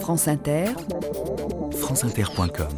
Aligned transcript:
France 0.00 0.28
Inter, 0.28 0.66
franceinter.com 1.72 2.68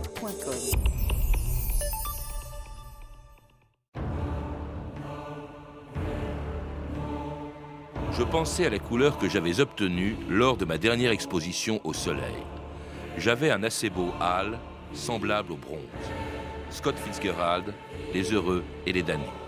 Je 8.13 8.23
pensais 8.23 8.67
à 8.67 8.71
la 8.71 8.79
couleur 8.79 9.19
que 9.19 9.29
j'avais 9.29 9.61
obtenue 9.61 10.17
lors 10.29 10.57
de 10.57 10.65
ma 10.65 10.79
dernière 10.79 11.13
exposition 11.13 11.81
au 11.85 11.93
soleil. 11.93 12.23
J'avais 13.17 13.51
un 13.51 13.63
assez 13.63 13.91
beau 13.91 14.13
hâle 14.21 14.59
semblable 14.93 15.53
au 15.53 15.57
bronze. 15.57 15.79
Scott 16.71 16.97
Fitzgerald, 16.99 17.75
Les 18.15 18.33
Heureux 18.33 18.65
et 18.87 18.93
les 18.93 19.03
damnés. 19.03 19.25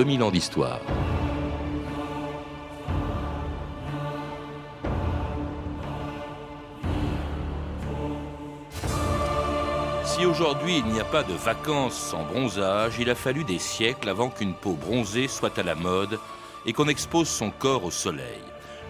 2000 0.00 0.22
ans 0.22 0.30
d'histoire. 0.30 0.80
Si 10.06 10.24
aujourd'hui 10.24 10.78
il 10.78 10.86
n'y 10.86 11.00
a 11.00 11.04
pas 11.04 11.22
de 11.22 11.34
vacances 11.34 11.98
sans 11.98 12.22
bronzage, 12.24 12.94
il 12.98 13.10
a 13.10 13.14
fallu 13.14 13.44
des 13.44 13.58
siècles 13.58 14.08
avant 14.08 14.30
qu'une 14.30 14.54
peau 14.54 14.72
bronzée 14.72 15.28
soit 15.28 15.58
à 15.58 15.62
la 15.62 15.74
mode 15.74 16.18
et 16.64 16.72
qu'on 16.72 16.88
expose 16.88 17.28
son 17.28 17.50
corps 17.50 17.84
au 17.84 17.90
soleil. 17.90 18.40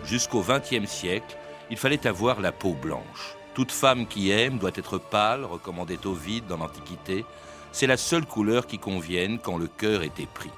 Jusqu'au 0.04 0.44
XXe 0.44 0.88
siècle, 0.88 1.36
il 1.70 1.76
fallait 1.76 2.06
avoir 2.06 2.40
la 2.40 2.52
peau 2.52 2.74
blanche. 2.74 3.34
Toute 3.54 3.72
femme 3.72 4.06
qui 4.06 4.30
aime 4.30 4.58
doit 4.58 4.70
être 4.76 4.98
pâle, 4.98 5.44
recommandait 5.44 6.06
Ovide 6.06 6.46
dans 6.46 6.58
l'Antiquité. 6.58 7.24
C'est 7.72 7.88
la 7.88 7.96
seule 7.96 8.26
couleur 8.26 8.68
qui 8.68 8.78
convienne 8.78 9.40
quand 9.40 9.58
le 9.58 9.66
cœur 9.66 10.04
est 10.04 10.20
épris. 10.20 10.52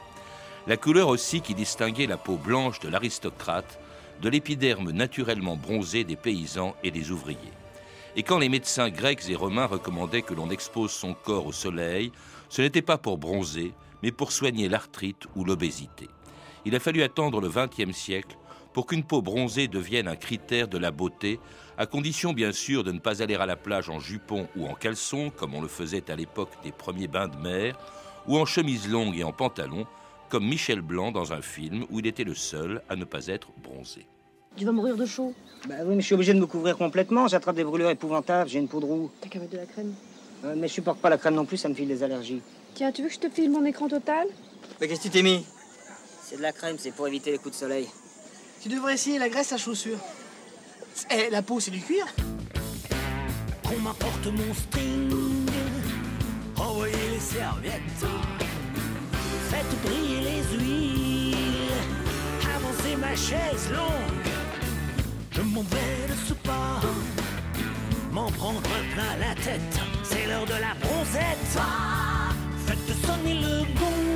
La 0.68 0.76
couleur 0.76 1.08
aussi 1.08 1.40
qui 1.40 1.56
distinguait 1.56 2.06
la 2.06 2.16
peau 2.16 2.36
blanche 2.36 2.78
de 2.78 2.88
l'aristocrate 2.88 3.80
de 4.20 4.28
l'épiderme 4.28 4.92
naturellement 4.92 5.56
bronzé 5.56 6.04
des 6.04 6.14
paysans 6.14 6.76
et 6.84 6.92
des 6.92 7.10
ouvriers. 7.10 7.52
Et 8.14 8.22
quand 8.22 8.38
les 8.38 8.48
médecins 8.48 8.88
grecs 8.88 9.28
et 9.28 9.34
romains 9.34 9.66
recommandaient 9.66 10.22
que 10.22 10.34
l'on 10.34 10.50
expose 10.50 10.92
son 10.92 11.14
corps 11.14 11.46
au 11.46 11.52
soleil, 11.52 12.12
ce 12.48 12.62
n'était 12.62 12.80
pas 12.80 12.96
pour 12.96 13.18
bronzer, 13.18 13.74
mais 14.04 14.12
pour 14.12 14.30
soigner 14.30 14.68
l'arthrite 14.68 15.26
ou 15.34 15.44
l'obésité. 15.44 16.08
Il 16.64 16.76
a 16.76 16.80
fallu 16.80 17.02
attendre 17.02 17.40
le 17.40 17.48
XXe 17.48 17.96
siècle 17.96 18.36
pour 18.72 18.86
qu'une 18.86 19.02
peau 19.02 19.20
bronzée 19.20 19.66
devienne 19.66 20.06
un 20.06 20.16
critère 20.16 20.68
de 20.68 20.78
la 20.78 20.92
beauté, 20.92 21.40
à 21.76 21.86
condition 21.86 22.32
bien 22.32 22.52
sûr 22.52 22.84
de 22.84 22.92
ne 22.92 23.00
pas 23.00 23.20
aller 23.20 23.34
à 23.34 23.46
la 23.46 23.56
plage 23.56 23.90
en 23.90 23.98
jupon 23.98 24.46
ou 24.56 24.68
en 24.68 24.74
caleçon, 24.74 25.30
comme 25.36 25.54
on 25.54 25.60
le 25.60 25.68
faisait 25.68 26.08
à 26.08 26.14
l'époque 26.14 26.52
des 26.62 26.72
premiers 26.72 27.08
bains 27.08 27.28
de 27.28 27.36
mer, 27.36 27.76
ou 28.28 28.38
en 28.38 28.46
chemise 28.46 28.88
longue 28.88 29.18
et 29.18 29.24
en 29.24 29.32
pantalon, 29.32 29.86
comme 30.32 30.48
Michel 30.48 30.80
Blanc 30.80 31.12
dans 31.12 31.34
un 31.34 31.42
film 31.42 31.84
où 31.90 31.98
il 31.98 32.06
était 32.06 32.24
le 32.24 32.34
seul 32.34 32.80
à 32.88 32.96
ne 32.96 33.04
pas 33.04 33.26
être 33.26 33.48
bronzé. 33.62 34.06
Tu 34.56 34.64
vas 34.64 34.72
mourir 34.72 34.96
de 34.96 35.04
chaud. 35.04 35.34
Bah 35.68 35.74
oui, 35.84 35.94
mais 35.94 36.00
je 36.00 36.06
suis 36.06 36.14
obligé 36.14 36.32
de 36.32 36.40
me 36.40 36.46
couvrir 36.46 36.78
complètement. 36.78 37.28
J'attrape 37.28 37.54
des 37.54 37.64
brûlures 37.64 37.90
épouvantables, 37.90 38.48
j'ai 38.48 38.58
une 38.58 38.66
peau 38.66 38.80
de 38.80 38.86
roue. 38.86 39.10
T'as 39.20 39.28
qu'à 39.28 39.38
mettre 39.38 39.52
de 39.52 39.58
la 39.58 39.66
crème. 39.66 39.92
Euh, 40.46 40.54
mais 40.56 40.68
je 40.68 40.72
supporte 40.72 41.00
pas 41.00 41.10
la 41.10 41.18
crème 41.18 41.34
non 41.34 41.44
plus, 41.44 41.58
ça 41.58 41.68
me 41.68 41.74
file 41.74 41.88
des 41.88 42.02
allergies. 42.02 42.40
Tiens, 42.74 42.92
tu 42.92 43.02
veux 43.02 43.08
que 43.08 43.14
je 43.14 43.20
te 43.20 43.28
file 43.28 43.50
mon 43.50 43.62
écran 43.66 43.88
total? 43.88 44.26
Mais 44.80 44.88
qu'est-ce 44.88 45.00
que 45.00 45.08
tu 45.08 45.10
t'es 45.10 45.22
mis? 45.22 45.44
C'est 46.22 46.38
de 46.38 46.42
la 46.42 46.52
crème, 46.52 46.76
c'est 46.78 46.92
pour 46.92 47.06
éviter 47.06 47.30
les 47.30 47.36
coups 47.36 47.50
de 47.50 47.60
soleil. 47.60 47.86
Tu 48.62 48.70
devrais 48.70 48.94
essayer 48.94 49.18
la 49.18 49.28
graisse 49.28 49.52
à 49.52 49.58
chaussures. 49.58 49.98
Eh, 51.10 51.28
la 51.28 51.42
peau, 51.42 51.60
c'est 51.60 51.72
du 51.72 51.82
cuir. 51.82 52.06
Qu'on 53.68 53.80
m'apporte 53.80 54.26
mon 54.28 54.54
string. 54.54 55.12
Envoyez 56.56 57.10
les 57.12 57.20
serviettes. 57.20 58.06
Faites 59.52 59.82
briller 59.84 60.20
les 60.28 60.42
huiles. 60.56 61.76
Avancez 62.56 62.96
ma 62.96 63.14
chaise 63.14 63.70
longue. 63.70 64.30
Je 65.30 65.42
m'en 65.42 65.60
vais 65.60 66.08
de 66.08 66.14
ce 66.26 66.32
pas. 66.32 66.80
M'en 68.10 68.30
prendre 68.30 68.62
plein 68.62 69.14
la 69.20 69.34
tête. 69.34 69.78
C'est 70.04 70.26
l'heure 70.26 70.46
de 70.46 70.58
la 70.66 70.74
bronzette. 70.80 71.58
Faites 72.64 72.92
sonner 73.04 73.34
le 73.34 73.58
gong. 73.78 74.11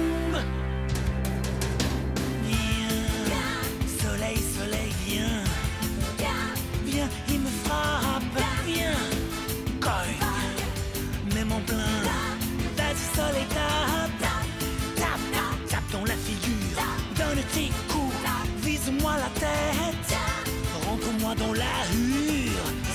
Dans 21.38 21.52
la. 21.52 21.64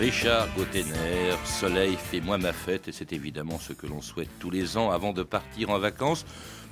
Richard 0.00 0.48
Gottener, 0.56 1.36
Soleil, 1.44 1.96
fais-moi 1.96 2.38
ma 2.38 2.52
fête, 2.52 2.88
et 2.88 2.92
c'est 2.92 3.12
évidemment 3.12 3.58
ce 3.58 3.72
que 3.72 3.86
l'on 3.86 4.00
souhaite 4.00 4.30
tous 4.38 4.50
les 4.50 4.76
ans 4.76 4.90
avant 4.90 5.12
de 5.12 5.22
partir 5.22 5.70
en 5.70 5.78
vacances. 5.78 6.24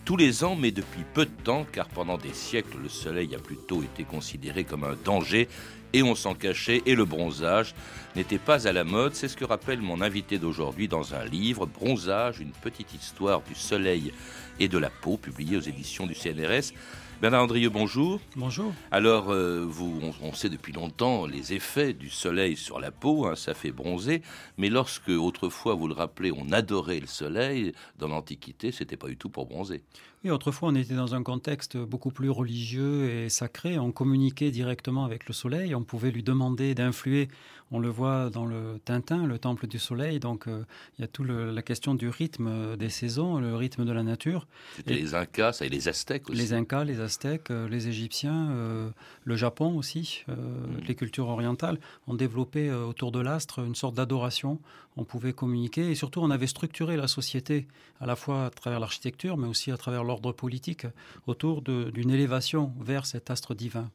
Tous 0.04 0.16
les 0.16 0.44
ans, 0.44 0.54
mais 0.54 0.70
depuis 0.70 1.02
peu 1.14 1.26
de 1.26 1.42
temps, 1.42 1.66
car 1.72 1.88
pendant 1.88 2.16
des 2.16 2.32
siècles, 2.32 2.78
le 2.80 2.88
soleil 2.88 3.34
a 3.34 3.38
plutôt 3.38 3.82
été 3.82 4.04
considéré 4.04 4.62
comme 4.62 4.84
un 4.84 4.96
danger, 5.04 5.48
et 5.92 6.02
on 6.02 6.14
s'en 6.14 6.34
cachait, 6.34 6.82
et 6.86 6.94
le 6.94 7.04
bronzage 7.04 7.74
n'était 8.14 8.38
pas 8.38 8.66
à 8.66 8.72
la 8.72 8.84
mode. 8.84 9.14
C'est 9.14 9.28
ce 9.28 9.36
que 9.36 9.44
rappelle 9.44 9.80
mon 9.80 10.00
invité 10.00 10.38
d'aujourd'hui 10.38 10.88
dans 10.88 11.14
un 11.14 11.24
livre, 11.24 11.66
Bronzage, 11.66 12.40
une 12.40 12.52
petite 12.52 12.94
histoire 12.94 13.42
du 13.42 13.54
soleil 13.54 14.12
et 14.58 14.68
de 14.68 14.78
la 14.78 14.90
peau, 14.90 15.16
publié 15.16 15.56
aux 15.56 15.60
éditions 15.60 16.06
du 16.06 16.14
CNRS. 16.14 16.72
Bernard 17.20 17.44
Andrieux, 17.44 17.70
bonjour. 17.70 18.20
Bonjour. 18.36 18.74
Alors, 18.90 19.30
euh, 19.30 19.64
vous, 19.66 20.00
on, 20.02 20.28
on 20.28 20.34
sait 20.34 20.50
depuis 20.50 20.74
longtemps 20.74 21.24
les 21.24 21.54
effets 21.54 21.94
du 21.94 22.10
soleil 22.10 22.56
sur 22.56 22.78
la 22.78 22.90
peau, 22.90 23.26
hein, 23.26 23.36
ça 23.36 23.54
fait 23.54 23.72
bronzer. 23.72 24.20
Mais 24.58 24.68
lorsque, 24.68 25.08
autrefois, 25.08 25.74
vous 25.74 25.88
le 25.88 25.94
rappelez, 25.94 26.30
on 26.30 26.52
adorait 26.52 27.00
le 27.00 27.06
soleil, 27.06 27.72
dans 27.98 28.08
l'Antiquité, 28.08 28.70
c'était 28.70 28.98
pas 28.98 29.08
du 29.08 29.16
tout 29.16 29.30
pour 29.30 29.46
bronzer. 29.46 29.80
Oui, 30.26 30.32
autrefois, 30.32 30.70
on 30.70 30.74
était 30.74 30.94
dans 30.94 31.14
un 31.14 31.22
contexte 31.22 31.76
beaucoup 31.76 32.10
plus 32.10 32.30
religieux 32.30 33.08
et 33.08 33.28
sacré. 33.28 33.78
On 33.78 33.92
communiquait 33.92 34.50
directement 34.50 35.04
avec 35.04 35.28
le 35.28 35.32
soleil. 35.32 35.72
On 35.76 35.84
pouvait 35.84 36.10
lui 36.10 36.24
demander 36.24 36.74
d'influer. 36.74 37.28
On 37.70 37.78
le 37.78 37.88
voit 37.88 38.28
dans 38.30 38.44
le 38.44 38.80
Tintin, 38.84 39.24
le 39.26 39.38
temple 39.38 39.68
du 39.68 39.78
soleil. 39.78 40.18
Donc, 40.18 40.48
euh, 40.48 40.64
il 40.98 41.02
y 41.02 41.04
a 41.04 41.08
toute 41.08 41.28
la 41.28 41.62
question 41.62 41.94
du 41.94 42.08
rythme 42.08 42.76
des 42.76 42.90
saisons, 42.90 43.38
le 43.38 43.54
rythme 43.54 43.84
de 43.84 43.92
la 43.92 44.02
nature. 44.02 44.48
C'était 44.76 44.94
les 44.94 45.14
Incas, 45.14 45.52
ça 45.52 45.66
et 45.66 45.68
les 45.68 45.86
Aztèques 45.86 46.28
aussi. 46.28 46.38
Les 46.38 46.52
Incas, 46.52 46.82
les 46.82 47.00
Aztèques, 47.00 47.52
euh, 47.52 47.68
les 47.68 47.86
Égyptiens, 47.86 48.50
euh, 48.50 48.90
le 49.24 49.36
Japon 49.36 49.76
aussi, 49.76 50.24
euh, 50.28 50.34
Mm. 50.34 50.86
les 50.86 50.94
cultures 50.94 51.28
orientales 51.28 51.78
ont 52.06 52.14
développé 52.14 52.68
euh, 52.68 52.84
autour 52.84 53.12
de 53.12 53.20
l'astre 53.20 53.60
une 53.60 53.74
sorte 53.74 53.94
d'adoration. 53.94 54.58
On 54.96 55.04
pouvait 55.04 55.32
communiquer 55.32 55.90
et 55.90 55.94
surtout 55.94 56.20
on 56.20 56.30
avait 56.30 56.46
structuré 56.46 56.96
la 56.96 57.06
société 57.08 57.66
à 58.00 58.06
la 58.06 58.16
fois 58.16 58.46
à 58.46 58.50
travers 58.50 58.80
l'architecture 58.80 59.36
mais 59.36 59.46
aussi 59.46 59.70
à 59.70 59.76
travers 59.76 60.04
l'ordre 60.04 60.15
politique 60.32 60.86
autour 61.26 61.62
d'une 61.62 62.10
élévation 62.10 62.72
vers 62.80 63.06
cet 63.06 63.30
astre 63.30 63.54
divin. 63.54 63.90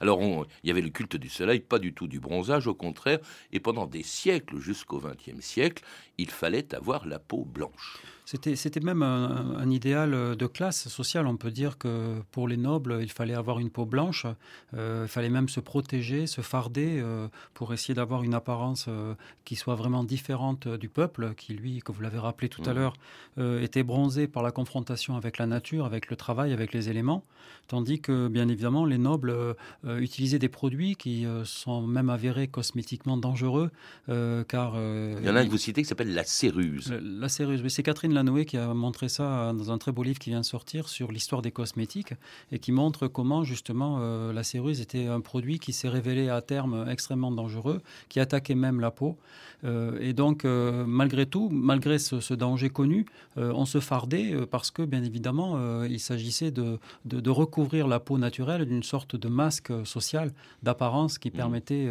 Alors, 0.00 0.20
il 0.20 0.68
y 0.68 0.70
avait 0.70 0.82
le 0.82 0.90
culte 0.90 1.16
du 1.16 1.28
soleil, 1.28 1.60
pas 1.60 1.78
du 1.78 1.94
tout 1.94 2.06
du 2.06 2.20
bronzage, 2.20 2.66
au 2.66 2.74
contraire. 2.74 3.18
Et 3.52 3.60
pendant 3.60 3.86
des 3.86 4.02
siècles, 4.02 4.58
jusqu'au 4.58 5.00
XXe 5.00 5.40
siècle, 5.40 5.84
il 6.18 6.30
fallait 6.30 6.74
avoir 6.74 7.06
la 7.06 7.18
peau 7.18 7.44
blanche. 7.44 7.98
C'était, 8.28 8.56
c'était 8.56 8.80
même 8.80 9.04
un, 9.04 9.54
un 9.56 9.70
idéal 9.70 10.34
de 10.36 10.46
classe 10.46 10.88
sociale. 10.88 11.28
On 11.28 11.36
peut 11.36 11.52
dire 11.52 11.78
que 11.78 12.20
pour 12.32 12.48
les 12.48 12.56
nobles, 12.56 12.98
il 13.00 13.10
fallait 13.12 13.34
avoir 13.34 13.60
une 13.60 13.70
peau 13.70 13.86
blanche. 13.86 14.26
Euh, 14.74 15.04
il 15.04 15.08
fallait 15.08 15.30
même 15.30 15.48
se 15.48 15.60
protéger, 15.60 16.26
se 16.26 16.40
farder 16.40 16.98
euh, 17.00 17.28
pour 17.54 17.72
essayer 17.72 17.94
d'avoir 17.94 18.24
une 18.24 18.34
apparence 18.34 18.86
euh, 18.88 19.14
qui 19.44 19.54
soit 19.54 19.76
vraiment 19.76 20.02
différente 20.02 20.66
du 20.66 20.88
peuple, 20.88 21.34
qui 21.36 21.54
lui, 21.54 21.78
comme 21.78 21.94
vous 21.94 22.02
l'avez 22.02 22.18
rappelé 22.18 22.48
tout 22.48 22.62
à 22.66 22.70
Mhm. 22.70 22.76
l'heure, 22.78 22.94
euh, 23.38 23.62
était 23.62 23.84
bronzé 23.84 24.26
par 24.26 24.42
la 24.42 24.50
confrontation 24.50 25.16
avec 25.16 25.38
la 25.38 25.46
nature, 25.46 25.84
avec 25.86 26.10
le 26.10 26.16
travail, 26.16 26.52
avec 26.52 26.72
les 26.72 26.88
éléments. 26.88 27.22
Tandis 27.68 28.00
que, 28.00 28.26
bien 28.26 28.48
évidemment, 28.48 28.84
les 28.86 28.98
nobles 28.98 29.30
euh, 29.30 29.54
euh, 29.84 29.98
utilisaient 30.00 30.40
des 30.40 30.48
produits 30.48 30.96
qui 30.96 31.26
euh, 31.26 31.44
sont 31.44 31.86
même 31.86 32.10
avérés 32.10 32.48
cosmétiquement 32.48 33.16
dangereux, 33.16 33.70
euh, 34.08 34.42
car... 34.42 34.72
euh, 34.74 35.14
Il 35.20 35.26
y 35.26 35.30
en 35.30 35.36
a 35.36 35.42
un 35.42 35.44
que 35.46 35.50
vous 35.50 35.58
citez 35.58 35.82
qui 35.82 35.88
s'appelle 35.88 36.12
la 36.12 36.24
céruse. 36.24 36.90
le- 36.90 37.20
La 37.20 37.28
céruse, 37.28 37.62
mais 37.62 37.68
c'est 37.68 37.84
Catherine 37.84 38.15
Lanoé 38.16 38.46
qui 38.46 38.56
a 38.56 38.74
montré 38.74 39.08
ça 39.08 39.52
dans 39.52 39.70
un 39.70 39.78
très 39.78 39.92
beau 39.92 40.02
livre 40.02 40.18
qui 40.18 40.30
vient 40.30 40.40
de 40.40 40.44
sortir 40.44 40.88
sur 40.88 41.12
l'histoire 41.12 41.42
des 41.42 41.50
cosmétiques 41.50 42.14
et 42.50 42.58
qui 42.58 42.72
montre 42.72 43.06
comment 43.06 43.44
justement 43.44 43.98
euh, 44.00 44.32
la 44.32 44.42
céruse 44.42 44.80
était 44.80 45.06
un 45.06 45.20
produit 45.20 45.58
qui 45.58 45.72
s'est 45.72 45.88
révélé 45.88 46.28
à 46.28 46.40
terme 46.40 46.86
extrêmement 46.88 47.30
dangereux, 47.30 47.82
qui 48.08 48.20
attaquait 48.20 48.54
même 48.54 48.80
la 48.80 48.90
peau. 48.90 49.16
Euh, 49.64 49.98
et 50.00 50.12
donc, 50.12 50.44
euh, 50.44 50.84
malgré 50.86 51.26
tout, 51.26 51.48
malgré 51.50 51.98
ce, 51.98 52.34
danger 52.34 52.70
connu, 52.70 53.06
on 53.36 53.64
se 53.64 53.80
fardait 53.80 54.34
parce 54.50 54.70
que, 54.70 54.82
bien 54.82 55.02
évidemment, 55.02 55.82
il 55.84 56.00
s'agissait 56.00 56.50
de, 56.50 56.78
de, 57.04 57.30
recouvrir 57.30 57.86
la 57.86 58.00
peau 58.00 58.18
naturelle 58.18 58.64
d'une 58.66 58.82
sorte 58.82 59.16
de 59.16 59.28
masque 59.28 59.72
social, 59.84 60.32
d'apparence 60.62 61.18
qui 61.18 61.28
mmh. 61.28 61.32
permettait 61.32 61.88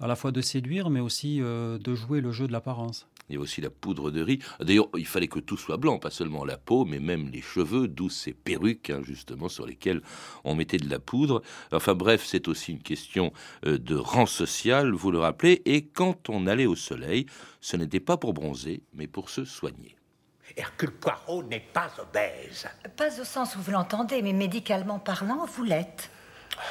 à 0.00 0.06
la 0.06 0.16
fois 0.16 0.32
de 0.32 0.40
séduire, 0.40 0.90
mais 0.90 1.00
aussi 1.00 1.38
de 1.40 1.94
jouer 1.94 2.20
le 2.20 2.32
jeu 2.32 2.46
de 2.46 2.52
l'apparence. 2.52 3.06
Il 3.28 3.36
y 3.36 3.38
a 3.38 3.40
aussi 3.40 3.60
la 3.60 3.70
poudre 3.70 4.10
de 4.10 4.22
riz. 4.22 4.40
D'ailleurs, 4.60 4.88
il 4.96 5.06
fallait 5.06 5.28
que 5.28 5.38
tout 5.38 5.56
soit 5.56 5.76
blanc, 5.76 5.98
pas 5.98 6.10
seulement 6.10 6.44
la 6.44 6.58
peau, 6.58 6.84
mais 6.84 6.98
même 6.98 7.28
les 7.28 7.40
cheveux, 7.40 7.88
d'où 7.88 8.10
ces 8.10 8.32
perruques, 8.32 8.90
hein, 8.90 9.00
justement, 9.02 9.48
sur 9.48 9.66
lesquelles 9.66 10.02
on 10.44 10.54
mettait 10.54 10.76
de 10.76 10.90
la 10.90 10.98
poudre. 10.98 11.42
Enfin 11.72 11.94
bref, 11.94 12.24
c'est 12.26 12.48
aussi 12.48 12.72
une 12.72 12.82
question 12.82 13.32
euh, 13.66 13.78
de 13.78 13.96
rang 13.96 14.26
social, 14.26 14.92
vous 14.92 15.10
le 15.10 15.18
rappelez. 15.18 15.62
Et 15.64 15.86
quand 15.86 16.28
on 16.28 16.46
allait 16.46 16.66
au 16.66 16.76
soleil, 16.76 17.26
ce 17.60 17.76
n'était 17.76 18.00
pas 18.00 18.16
pour 18.16 18.34
bronzer, 18.34 18.82
mais 18.92 19.06
pour 19.06 19.30
se 19.30 19.44
soigner. 19.44 19.96
Hercule 20.56 20.92
Poirot 20.92 21.42
n'est 21.44 21.60
pas 21.60 21.90
obèse. 21.98 22.68
Pas 22.96 23.20
au 23.20 23.24
sens 23.24 23.56
où 23.56 23.60
vous 23.60 23.70
l'entendez, 23.70 24.20
mais 24.22 24.32
médicalement 24.32 24.98
parlant, 24.98 25.46
vous 25.46 25.64
l'êtes. 25.64 26.10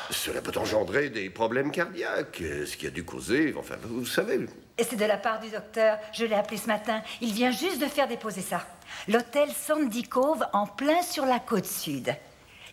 Cela 0.10 0.42
peut 0.42 0.58
engendrer 0.58 1.10
des 1.10 1.30
problèmes 1.30 1.72
cardiaques, 1.72 2.42
ce 2.66 2.76
qui 2.78 2.88
a 2.88 2.90
dû 2.90 3.04
causer, 3.04 3.54
enfin, 3.58 3.76
vous 3.84 4.06
savez. 4.06 4.40
Et 4.78 4.84
c'est 4.84 4.96
de 4.96 5.06
la 5.06 5.18
part 5.18 5.40
du 5.40 5.50
docteur. 5.50 5.98
Je 6.14 6.26
l'ai 6.26 6.36
appelé 6.36 6.58
ce 6.58 6.68
matin. 6.68 7.02
Il 7.22 7.34
vient 7.34 7.52
juste 7.52 7.80
de 7.80 7.86
faire 7.86 8.08
déposer 8.08 8.42
ça. 8.42 8.66
L'hôtel 9.08 9.50
Sandy 9.50 10.04
Cove 10.04 10.44
en 10.54 10.66
plein 10.68 11.02
sur 11.02 11.26
la 11.26 11.40
côte 11.40 11.66
sud. 11.66 12.16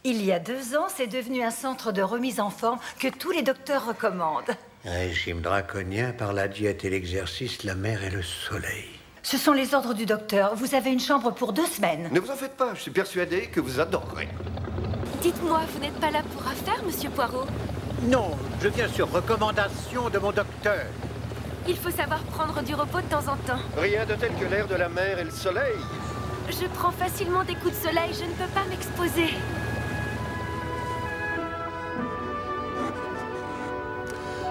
Il 0.04 0.24
y 0.24 0.32
a 0.32 0.38
deux 0.38 0.76
ans, 0.76 0.86
c'est 0.94 1.06
devenu 1.06 1.42
un 1.42 1.50
centre 1.50 1.92
de 1.92 2.02
remise 2.02 2.40
en 2.40 2.50
forme 2.50 2.78
que 2.98 3.08
tous 3.08 3.30
les 3.30 3.42
docteurs 3.42 3.86
recommandent. 3.86 4.56
Régime 4.84 5.40
draconien 5.40 6.12
par 6.12 6.32
la 6.32 6.48
diète 6.48 6.84
et 6.84 6.90
l'exercice, 6.90 7.64
la 7.64 7.74
mer 7.74 8.02
et 8.04 8.10
le 8.10 8.22
soleil. 8.22 8.86
Ce 9.22 9.36
sont 9.36 9.52
les 9.52 9.74
ordres 9.74 9.94
du 9.94 10.06
docteur. 10.06 10.54
Vous 10.54 10.74
avez 10.74 10.90
une 10.90 11.00
chambre 11.00 11.32
pour 11.34 11.52
deux 11.52 11.66
semaines. 11.66 12.08
Ne 12.12 12.20
vous 12.20 12.30
en 12.30 12.36
faites 12.36 12.56
pas, 12.56 12.74
je 12.74 12.82
suis 12.82 12.90
persuadé 12.90 13.48
que 13.48 13.60
vous 13.60 13.80
adorerez. 13.80 14.28
Dites-moi, 15.22 15.60
vous 15.72 15.80
n'êtes 15.80 15.98
pas 15.98 16.10
là 16.10 16.20
pour 16.32 16.46
affaire, 16.46 16.80
monsieur 16.86 17.10
Poirot 17.10 17.46
Non, 18.02 18.30
je 18.62 18.68
viens 18.68 18.86
sur 18.88 19.10
recommandation 19.10 20.08
de 20.10 20.18
mon 20.18 20.30
docteur. 20.30 20.86
Il 21.66 21.76
faut 21.76 21.90
savoir 21.90 22.20
prendre 22.20 22.62
du 22.62 22.74
repos 22.74 23.00
de 23.00 23.06
temps 23.06 23.26
en 23.26 23.36
temps. 23.36 23.60
Rien 23.76 24.06
de 24.06 24.14
tel 24.14 24.32
que 24.34 24.44
l'air 24.44 24.68
de 24.68 24.76
la 24.76 24.88
mer 24.88 25.18
et 25.18 25.24
le 25.24 25.30
soleil. 25.30 25.76
Je 26.48 26.66
prends 26.74 26.92
facilement 26.92 27.42
des 27.42 27.54
coups 27.56 27.78
de 27.78 27.88
soleil, 27.88 28.10
je 28.12 28.24
ne 28.24 28.30
peux 28.30 28.52
pas 28.54 28.64
m'exposer. 28.70 29.34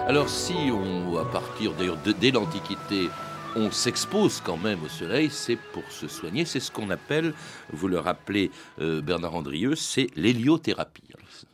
Alors 0.06 0.28
si 0.28 0.70
on, 0.70 1.18
à 1.18 1.24
partir 1.24 1.72
d'ailleurs 1.72 1.96
dès 1.96 2.30
l'Antiquité, 2.30 3.10
on 3.58 3.70
s'expose 3.72 4.40
quand 4.40 4.56
même 4.56 4.82
au 4.84 4.88
soleil, 4.88 5.28
c'est 5.30 5.56
pour 5.56 5.82
se 5.90 6.06
soigner. 6.06 6.44
C'est 6.44 6.60
ce 6.60 6.70
qu'on 6.70 6.90
appelle, 6.90 7.34
vous 7.72 7.88
le 7.88 7.98
rappelez 7.98 8.50
euh, 8.80 9.00
Bernard 9.02 9.34
Andrieux, 9.34 9.74
c'est 9.74 10.06
l'héliothérapie. 10.16 11.02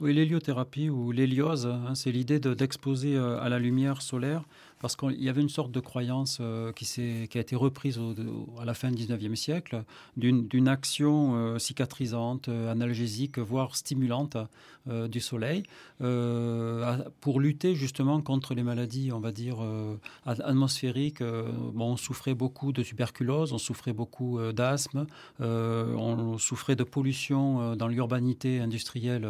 Oui, 0.00 0.12
l'héliothérapie 0.14 0.90
ou 0.90 1.12
l'héliose, 1.12 1.66
hein, 1.66 1.94
c'est 1.94 2.12
l'idée 2.12 2.38
d'exposer 2.38 3.16
euh, 3.16 3.40
à 3.40 3.48
la 3.48 3.58
lumière 3.58 4.02
solaire 4.02 4.42
parce 4.80 4.96
qu'il 4.96 5.22
y 5.22 5.28
avait 5.28 5.40
une 5.40 5.48
sorte 5.48 5.72
de 5.72 5.80
croyance 5.80 6.38
euh, 6.40 6.72
qui, 6.72 6.84
qui, 6.84 7.38
a 7.38 7.40
été 7.40 7.56
reprise 7.56 7.98
à 8.60 8.64
la 8.64 8.74
fin 8.74 8.90
du 8.90 9.04
19e 9.04 9.34
siècle 9.34 9.84
d'une 10.16 10.68
action 10.68 11.34
euh, 11.36 11.58
cicatrisante, 11.58 12.48
euh, 12.48 12.70
analgésique, 12.70 13.38
voire 13.38 13.76
stimulante 13.76 14.36
du 15.08 15.20
soleil 15.20 15.62
pour 15.98 17.40
lutter 17.40 17.74
justement 17.74 18.20
contre 18.20 18.52
les 18.52 18.62
maladies, 18.62 19.12
on 19.12 19.18
va 19.18 19.32
dire, 19.32 19.56
atmosphériques. 20.26 21.22
Bon, 21.22 21.92
on 21.92 21.96
souffrait 21.96 22.34
beaucoup 22.34 22.70
de 22.70 22.82
tuberculose, 22.82 23.54
on 23.54 23.58
souffrait 23.58 23.94
beaucoup 23.94 24.38
d'asthme, 24.52 25.06
on 25.40 26.36
souffrait 26.36 26.76
de 26.76 26.84
pollution 26.84 27.74
dans 27.76 27.88
l'urbanité 27.88 28.60
industrielle 28.60 29.26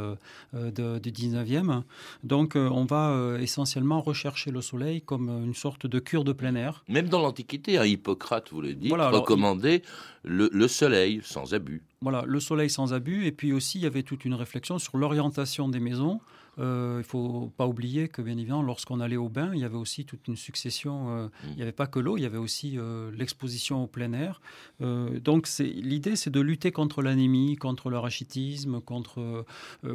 du 0.52 1.12
19e. 1.12 1.82
Donc 2.24 2.56
on 2.56 2.84
va 2.84 3.36
essentiellement 3.38 4.00
rechercher 4.00 4.50
le 4.50 4.60
soleil 4.60 5.02
comme 5.02 5.43
une 5.44 5.54
sorte 5.54 5.86
de 5.86 5.98
cure 5.98 6.24
de 6.24 6.32
plein 6.32 6.54
air. 6.54 6.84
Même 6.88 7.08
dans 7.08 7.20
l'Antiquité, 7.20 7.78
hein, 7.78 7.84
Hippocrate, 7.84 8.50
vous 8.50 8.60
le 8.60 8.74
dites, 8.74 8.92
recommandait 8.92 9.82
le, 10.24 10.68
soleil 10.68 11.20
sans 11.22 11.54
abus. 11.54 11.82
Voilà, 12.00 12.24
le 12.26 12.40
soleil 12.40 12.70
sans 12.70 12.92
abus. 12.92 13.26
Et 13.26 13.32
puis 13.32 13.52
aussi, 13.52 13.78
il 13.78 13.82
y 13.82 13.86
avait 13.86 14.02
toute 14.02 14.24
une 14.24 14.34
réflexion 14.34 14.78
sur 14.78 14.96
l'orientation 14.96 15.68
des 15.68 15.80
maisons. 15.80 16.20
Euh, 16.58 16.96
il 16.96 16.98
ne 16.98 17.02
faut 17.02 17.52
pas 17.56 17.66
oublier 17.66 18.08
que, 18.08 18.22
bien 18.22 18.36
évidemment, 18.36 18.62
lorsqu'on 18.62 19.00
allait 19.00 19.16
au 19.16 19.28
bain, 19.28 19.50
il 19.54 19.60
y 19.60 19.64
avait 19.64 19.76
aussi 19.76 20.04
toute 20.04 20.26
une 20.28 20.36
succession. 20.36 21.08
Euh, 21.08 21.26
mm. 21.26 21.30
Il 21.50 21.56
n'y 21.56 21.62
avait 21.62 21.72
pas 21.72 21.86
que 21.86 21.98
l'eau, 21.98 22.16
il 22.16 22.22
y 22.22 22.26
avait 22.26 22.38
aussi 22.38 22.74
euh, 22.76 23.10
l'exposition 23.16 23.84
au 23.84 23.86
plein 23.86 24.12
air. 24.12 24.40
donc, 24.80 25.48
l'idée, 25.58 26.16
c'est 26.16 26.30
de 26.30 26.40
lutter 26.40 26.72
contre 26.72 27.02
l'anémie, 27.02 27.56
contre 27.56 27.90
le 27.90 27.98
rachitisme, 27.98 28.80
contre, 28.80 29.44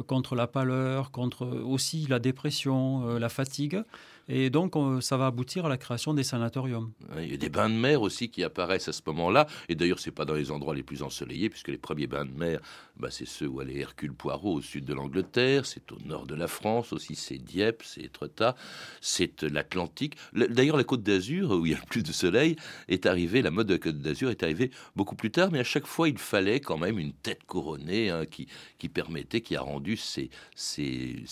contre 0.06 0.34
la 0.34 0.46
pâleur, 0.46 1.10
contre 1.10 1.46
aussi 1.46 2.06
la 2.08 2.18
dépression, 2.18 3.18
la 3.18 3.28
fatigue. 3.28 3.82
Et 4.32 4.48
donc, 4.48 4.74
ça 5.02 5.16
va 5.16 5.26
aboutir 5.26 5.66
à 5.66 5.68
la 5.68 5.76
création 5.76 6.14
des 6.14 6.22
sanatoriums. 6.22 6.92
Il 7.18 7.30
y 7.32 7.34
a 7.34 7.36
des 7.36 7.48
bains 7.48 7.68
de 7.68 7.74
mer 7.74 8.00
aussi 8.00 8.30
qui 8.30 8.44
apparaissent 8.44 8.86
à 8.86 8.92
ce 8.92 9.02
moment-là. 9.06 9.48
Et 9.68 9.74
d'ailleurs, 9.74 9.98
ce 9.98 10.08
n'est 10.08 10.14
pas 10.14 10.24
dans 10.24 10.34
les 10.34 10.52
endroits 10.52 10.72
les 10.74 10.84
plus 10.84 11.02
ensoleillés, 11.02 11.50
puisque 11.50 11.68
les 11.68 11.78
premiers 11.78 12.06
bains 12.06 12.24
de 12.24 12.30
mer, 12.30 12.60
bah, 12.96 13.08
c'est 13.10 13.26
ceux 13.26 13.48
où 13.48 13.58
allait 13.58 13.80
Hercule 13.80 14.12
Poirot 14.12 14.54
au 14.54 14.60
sud 14.60 14.84
de 14.84 14.94
l'Angleterre, 14.94 15.66
c'est 15.66 15.90
au 15.90 15.98
nord 16.04 16.28
de 16.28 16.36
la 16.36 16.46
France 16.46 16.92
aussi, 16.92 17.16
c'est 17.16 17.38
Dieppe, 17.38 17.82
c'est 17.84 18.02
Etretat, 18.02 18.54
c'est 19.00 19.42
l'Atlantique. 19.42 20.16
D'ailleurs, 20.32 20.76
la 20.76 20.84
Côte 20.84 21.02
d'Azur, 21.02 21.50
où 21.50 21.66
il 21.66 21.72
y 21.72 21.74
a 21.74 21.78
plus 21.78 22.04
de 22.04 22.12
soleil, 22.12 22.54
est 22.88 23.06
arrivée, 23.06 23.42
la 23.42 23.50
mode 23.50 23.66
de 23.66 23.72
la 23.72 23.78
Côte 23.80 23.98
d'Azur 23.98 24.30
est 24.30 24.44
arrivée 24.44 24.70
beaucoup 24.94 25.16
plus 25.16 25.32
tard, 25.32 25.50
mais 25.50 25.58
à 25.58 25.64
chaque 25.64 25.86
fois, 25.86 26.08
il 26.08 26.18
fallait 26.18 26.60
quand 26.60 26.78
même 26.78 27.00
une 27.00 27.14
tête 27.14 27.42
couronnée 27.44 28.10
hein, 28.10 28.26
qui, 28.26 28.46
permettait, 28.88 29.40
qui 29.40 29.56
a 29.56 29.60
rendu 29.60 29.96
ces, 29.96 30.30
ces 30.54 31.24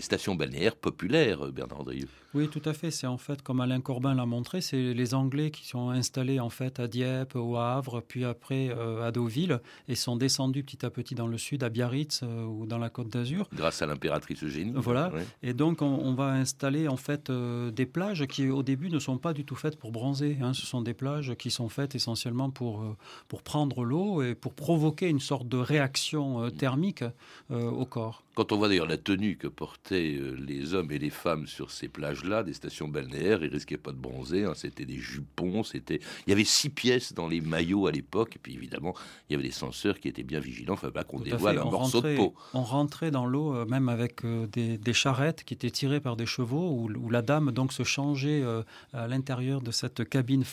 stations 0.00 0.34
balnéaires 0.34 0.76
populaires, 0.76 1.50
Bernard 1.50 1.80
Andrieux. 1.80 2.08
Oui, 2.36 2.48
tout 2.48 2.60
à 2.66 2.74
fait. 2.74 2.90
C'est 2.90 3.06
en 3.06 3.16
fait, 3.16 3.40
comme 3.40 3.62
Alain 3.62 3.80
Corbin 3.80 4.14
l'a 4.14 4.26
montré, 4.26 4.60
c'est 4.60 4.92
les 4.92 5.14
Anglais 5.14 5.50
qui 5.50 5.66
sont 5.66 5.88
installés 5.88 6.38
en 6.38 6.50
fait 6.50 6.78
à 6.78 6.86
Dieppe, 6.86 7.34
au 7.34 7.56
Havre, 7.56 8.02
puis 8.06 8.26
après 8.26 8.68
euh, 8.68 9.08
à 9.08 9.10
Deauville, 9.10 9.58
et 9.88 9.94
sont 9.94 10.16
descendus 10.16 10.62
petit 10.62 10.84
à 10.84 10.90
petit 10.90 11.14
dans 11.14 11.28
le 11.28 11.38
sud, 11.38 11.64
à 11.64 11.70
Biarritz 11.70 12.20
euh, 12.22 12.44
ou 12.44 12.66
dans 12.66 12.76
la 12.76 12.90
Côte 12.90 13.08
d'Azur. 13.08 13.48
Grâce 13.54 13.80
à 13.80 13.86
l'impératrice 13.86 14.44
Eugénie. 14.44 14.74
Voilà. 14.74 15.10
Et 15.42 15.54
donc, 15.54 15.80
on, 15.80 16.12
va 16.12 16.26
installer 16.26 16.88
en 16.88 16.98
fait 16.98 17.30
euh, 17.30 17.70
des 17.70 17.86
plages 17.86 18.26
qui, 18.26 18.50
au 18.50 18.62
début, 18.62 18.90
ne 18.90 18.98
sont 18.98 19.16
pas 19.16 19.32
du 19.32 19.46
tout 19.46 19.56
faites 19.56 19.78
pour 19.78 19.90
bronzer. 19.90 20.36
Hein. 20.42 20.52
Ce 20.52 20.66
sont 20.66 20.82
des 20.82 20.94
plages 20.94 21.34
qui 21.36 21.50
sont 21.50 21.70
faites 21.70 21.94
essentiellement 21.94 22.50
pour, 22.50 22.84
pour 23.28 23.42
prendre 23.42 23.82
l'eau 23.82 24.22
et 24.22 24.34
pour 24.34 24.52
provoquer 24.52 25.08
une 25.08 25.20
sorte 25.20 25.48
de 25.48 25.56
réaction 25.56 26.50
thermique 26.50 27.02
au 27.48 27.86
corps. 27.86 28.25
Quand 28.36 28.52
on 28.52 28.58
voit 28.58 28.68
d'ailleurs 28.68 28.86
la 28.86 28.98
tenue 28.98 29.36
que 29.36 29.48
portaient 29.48 30.20
les 30.36 30.74
hommes 30.74 30.92
et 30.92 30.98
les 30.98 31.08
femmes 31.08 31.46
sur 31.46 31.70
ces 31.70 31.88
plages 31.88 32.22
là 32.22 32.42
des 32.42 32.52
stations 32.52 32.86
balnéaires, 32.86 33.42
ils 33.42 33.50
risquaient 33.50 33.78
pas 33.78 33.92
de 33.92 33.96
bronzer, 33.96 34.44
hein. 34.44 34.52
c'était 34.54 34.84
des 34.84 34.98
jupons, 34.98 35.62
c'était... 35.62 36.00
Il 36.26 36.30
y 36.30 36.32
avait 36.34 36.44
six 36.44 36.68
pièces 36.68 37.14
dans 37.14 37.28
les 37.28 37.40
maillots 37.40 37.86
à 37.86 37.92
l'époque, 37.92 38.36
et 38.36 38.38
puis 38.38 38.54
évidemment, 38.54 38.94
il 39.28 39.32
y 39.32 39.36
avait 39.36 39.48
des 39.48 39.54
censeurs 39.54 39.98
qui 39.98 40.08
étaient 40.08 40.22
bien 40.22 40.38
vigilants, 40.38 40.74
enfin 40.74 40.90
pas 40.90 41.02
qu'on 41.02 41.20
dévoile 41.20 41.58
un 41.58 41.64
morceau 41.64 42.02
de 42.02 42.14
peau. 42.14 42.34
On 42.52 42.62
rentrait 42.62 43.10
dans 43.10 43.24
l'eau, 43.24 43.54
euh, 43.54 43.64
même 43.64 43.88
avec 43.88 44.24
euh, 44.24 44.46
des, 44.46 44.92
charrettes 44.92 45.42
qui 45.44 45.54
étaient 45.54 45.70
tirées 45.70 46.00
par 46.00 46.16
des 46.16 46.26
chevaux, 46.26 46.70
où, 46.70 47.10
la 47.10 47.22
dame 47.22 47.52
donc 47.52 47.72
se 47.72 47.84
changeait 47.84 48.42
euh, 48.42 48.62
à 48.92 49.08
l'intérieur 49.08 49.62
de 49.62 49.70
cette 49.70 50.06
cabine 50.08 50.44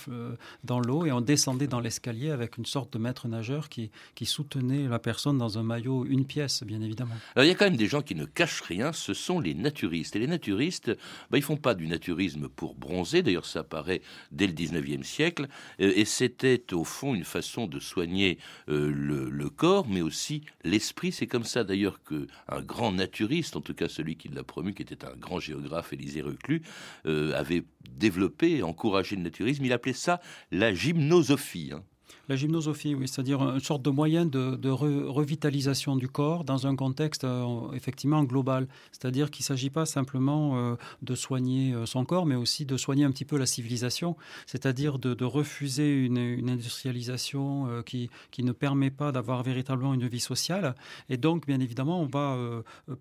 dans 0.64 0.80
l'eau, 0.80 1.06
et 1.06 1.12
on 1.12 1.22
descendait 1.22 1.68
dans 1.68 1.80
l'escalier 1.80 2.32
avec 2.32 2.58
une 2.58 2.66
sorte 2.66 2.94
de 2.94 2.98
maître 2.98 3.28
nageur 3.28 3.68
qui, 3.68 3.92
qui 4.16 4.26
soutenait 4.26 4.88
la 4.88 5.00
personne 5.00 5.38
dans 5.38 5.58
un 5.58 5.64
maillot, 5.64 6.06
une 6.06 6.26
pièce, 6.26 6.64
bien 6.64 6.82
évidemment. 6.82 7.16
Alors 7.36 7.46
il 7.46 7.50
y 7.50 7.52
a 7.52 7.56
quand 7.56 7.66
même 7.66 7.73
des 7.78 7.88
gens 7.88 8.02
qui 8.02 8.16
ne 8.16 8.26
cachent 8.26 8.62
rien, 8.62 8.94
ce 8.94 9.14
sont 9.14 9.40
les 9.40 9.54
naturistes. 9.54 10.16
Et 10.16 10.20
les 10.20 10.28
naturistes, 10.28 10.92
bah, 11.30 11.38
ils 11.38 11.44
font 11.44 11.58
pas 11.58 11.74
du 11.74 11.88
naturisme 11.88 12.50
pour 12.50 12.76
bronzer, 12.76 13.22
d'ailleurs 13.22 13.46
ça 13.46 13.60
apparaît 13.60 14.02
dès 14.32 14.48
le 14.48 14.54
19e 14.54 15.04
siècle, 15.04 15.48
euh, 15.80 15.94
et 15.96 16.06
c'était 16.06 16.74
au 16.74 16.84
fond 16.84 17.16
une 17.16 17.24
façon 17.24 17.68
de 17.68 17.80
soigner 17.80 18.38
euh, 18.70 18.92
le, 18.94 19.50
corps, 19.50 19.88
mais 19.88 20.02
aussi 20.02 20.44
l'esprit. 20.64 21.12
C'est 21.12 21.28
comme 21.28 21.44
ça 21.44 21.64
d'ailleurs 21.64 22.00
qu'un 22.04 22.62
grand 22.62 22.92
naturiste, 22.92 23.56
en 23.56 23.62
tout 23.62 23.74
cas 23.74 23.88
celui 23.88 24.16
qui 24.16 24.30
l'a 24.30 24.44
promu, 24.44 24.74
qui 24.74 24.82
était 24.82 25.06
un 25.06 25.16
grand 25.16 25.40
géographe, 25.40 25.94
Élisée 25.94 26.22
Reclus, 26.22 26.64
euh, 27.06 27.34
avait 27.34 27.64
développé, 27.90 28.64
encouragé 28.64 29.16
le 29.16 29.22
naturisme. 29.22 29.64
Il 29.66 29.74
appelait 29.74 29.94
ça 29.94 30.22
la 30.52 30.74
gymnosophie. 30.74 31.72
Hein. 31.74 31.84
La 32.30 32.38
gymnosophie, 32.38 32.96
oui, 32.96 33.10
c'est-à-dire 33.10 33.42
une 33.42 33.60
sorte 33.60 33.82
de 33.82 33.90
moyen 33.90 34.26
de, 34.26 34.70
revitalisation 34.70 35.98
du 35.98 36.08
corps 36.08 36.46
dans 36.46 36.68
un 36.68 36.76
contexte 36.78 37.26
euh, 37.26 37.70
effectivement 37.74 38.24
global. 38.24 38.66
C'est-à-dire 38.94 39.30
qu'il 39.30 39.44
ne 39.44 39.48
s'agit 39.48 39.70
pas 39.70 39.86
simplement 39.86 40.56
euh, 40.56 40.76
de 41.02 41.16
soigner 41.16 41.74
euh, 41.74 41.86
son 41.86 42.06
corps, 42.06 42.26
mais 42.26 42.36
aussi 42.36 42.66
de 42.66 42.78
soigner 42.78 43.04
un 43.04 43.12
petit 43.12 43.26
peu 43.26 43.38
la 43.38 43.46
civilisation, 43.46 44.16
c'est-à-dire 44.46 45.00
de, 45.00 45.26
refuser 45.26 46.06
une, 46.06 46.50
industrialisation 46.50 47.84
qui, 47.86 48.10
ne 48.40 48.52
permet 48.54 48.92
pas 48.92 49.12
d'avoir 49.12 49.44
véritablement 49.44 49.94
une 49.94 50.08
vie 50.08 50.22
sociale. 50.22 50.76
Et 51.10 51.18
donc, 51.18 51.46
bien 51.46 51.60
évidemment, 51.60 52.02
on 52.02 52.06
va, 52.06 52.38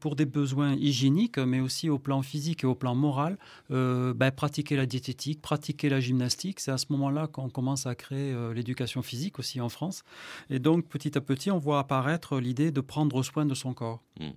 pour 0.01 0.17
des 0.17 0.25
besoins 0.25 0.75
hygiéniques, 0.75 1.39
mais 1.39 1.61
aussi 1.61 1.89
au 1.91 1.99
plan 1.99 2.23
physique 2.23 2.65
et 2.65 2.67
au 2.67 2.75
plan 2.75 2.95
moral, 2.95 3.39
ben, 3.71 4.31
pratiquer 4.35 4.77
la 4.77 4.87
diététique, 4.87 5.43
pratiquer 5.43 5.89
la 5.89 6.01
gymnastique. 6.01 6.59
C'est 6.61 6.71
à 6.71 6.79
ce 6.79 6.87
moment-là 6.91 7.27
qu'on 7.27 7.51
commence 7.51 7.87
à 7.87 7.95
créer 7.95 8.35
l'éducation 8.55 9.03
physique 9.03 9.12
physique 9.13 9.39
aussi 9.39 9.61
en 9.61 9.69
France. 9.69 10.05
Et 10.49 10.59
donc, 10.59 10.89
petit 10.89 11.19
à 11.19 11.21
petit, 11.21 11.51
on 11.51 11.59
voit 11.59 11.79
apparaître 11.79 12.41
l'idée 12.41 12.71
de 12.71 12.81
prendre 12.81 13.23
soin 13.23 13.45
de 13.45 13.55
son 13.55 13.75
corps. 13.75 14.01
Hmm. 14.19 14.31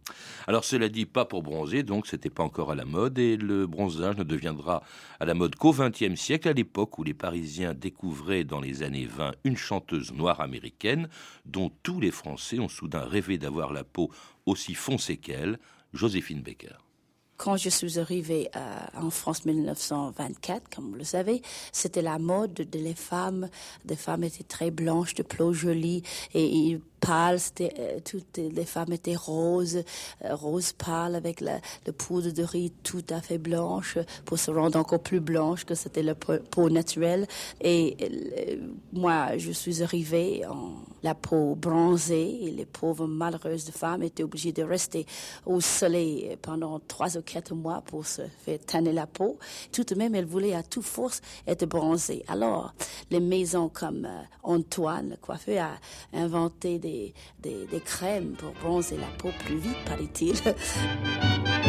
Alors, 0.48 0.66
cela 0.66 0.90
dit, 0.90 1.06
pas 1.06 1.24
pour 1.24 1.44
bronzer, 1.44 1.84
donc 1.84 2.08
c'était 2.08 2.30
pas 2.30 2.44
encore 2.44 2.72
à 2.72 2.76
la 2.76 2.84
mode, 2.84 3.18
et 3.18 3.38
le 3.38 3.68
bronzage 3.68 4.18
ne 4.18 4.24
deviendra 4.24 4.84
à 5.22 5.26
la 5.26 5.34
mode 5.34 5.56
qu'au 5.56 5.72
XXe 5.72 6.20
siècle, 6.20 6.50
à 6.50 6.54
l'époque 6.54 7.00
où 7.00 7.04
les 7.06 7.14
Parisiens 7.14 7.74
découvraient 7.74 8.44
dans 8.44 8.60
les 8.60 8.84
années 8.84 9.06
20 9.06 9.32
une 9.46 9.56
chanteuse 9.56 10.12
noire 10.12 10.42
américaine, 10.42 11.08
dont 11.46 11.72
tous 11.82 12.02
les 12.02 12.12
Français 12.12 12.60
ont 12.60 12.68
soudain 12.68 13.06
rêvé 13.06 13.38
d'avoir 13.38 13.72
la 13.72 13.86
peau 13.86 14.12
aussi 14.46 14.74
foncée 14.74 15.16
qu'elle, 15.16 15.58
Joséphine 15.94 16.42
Baker. 16.42 16.85
Quand 17.38 17.58
je 17.58 17.70
suis 17.70 18.00
arrivée 18.00 18.50
euh, 18.56 18.60
en 18.96 19.10
France 19.10 19.46
1924, 19.46 20.74
comme 20.74 20.92
vous 20.92 20.96
le 20.96 21.04
savez, 21.04 21.42
c'était 21.74 22.02
la 22.02 22.18
mode 22.18 22.54
de 22.54 22.80
les 22.80 22.94
femmes. 22.94 23.50
Des 23.84 23.98
femmes 23.98 24.24
étaient 24.24 24.44
très 24.44 24.72
blanches, 24.72 25.16
de 25.16 25.24
peau 25.24 25.52
jolie 25.52 26.02
et, 26.34 26.80
pâles. 27.00 27.40
Euh, 27.62 28.00
toutes 28.04 28.38
les 28.38 28.66
femmes 28.66 28.94
étaient 28.94 29.16
roses, 29.16 29.84
euh, 30.24 30.36
roses 30.36 30.74
pâles 30.74 31.16
avec 31.16 31.42
le 31.42 31.92
poudre 31.92 32.32
de 32.32 32.44
riz 32.44 32.72
tout 32.84 33.04
à 33.10 33.22
fait 33.22 33.38
blanche 33.38 33.98
pour 34.26 34.40
se 34.40 34.52
rendre 34.52 34.80
encore 34.80 35.02
plus 35.02 35.20
blanche 35.20 35.66
que 35.66 35.76
c'était 35.76 36.04
la 36.04 36.16
peau 36.16 36.70
naturelle. 36.70 37.28
Et 37.62 37.98
moi, 38.94 39.38
je 39.38 39.52
suis 39.52 39.84
arrivée 39.84 40.46
en 40.46 40.76
la 41.06 41.14
peau 41.14 41.56
bronzée 41.56 42.46
et 42.46 42.52
les 42.52 42.66
pauvres 42.66 43.06
malheureuses 43.06 43.70
femmes 43.70 44.02
étaient 44.02 44.24
obligées 44.24 44.52
de 44.52 44.64
rester 44.64 45.06
au 45.46 45.62
soleil 45.62 46.36
pendant 46.42 46.80
trois 46.80 47.16
ou 47.16 47.22
quatre 47.22 47.54
mois 47.54 47.84
pour 47.86 48.08
se 48.08 48.24
faire 48.44 48.60
tanner 48.66 48.92
la 48.92 49.06
peau. 49.06 49.38
Tout 49.72 49.84
de 49.84 49.94
même, 49.94 50.16
elles 50.16 50.26
voulaient 50.26 50.56
à 50.56 50.64
toute 50.64 50.84
force 50.84 51.22
être 51.46 51.66
bronzées. 51.68 52.24
Alors, 52.28 52.74
les 53.12 53.20
maisons 53.20 53.70
comme 53.70 54.06
euh, 54.06 54.24
Antoine, 54.42 55.12
le 55.12 55.18
coiffeur, 55.18 55.70
a 56.14 56.18
inventé 56.18 56.80
des, 56.86 57.82
crèmes 57.86 58.34
pour 58.38 58.52
bronzer 58.62 58.98
la 58.98 59.08
peau 59.18 59.32
plus 59.46 59.58
vite, 59.58 59.78
paraît-il. 59.86 60.36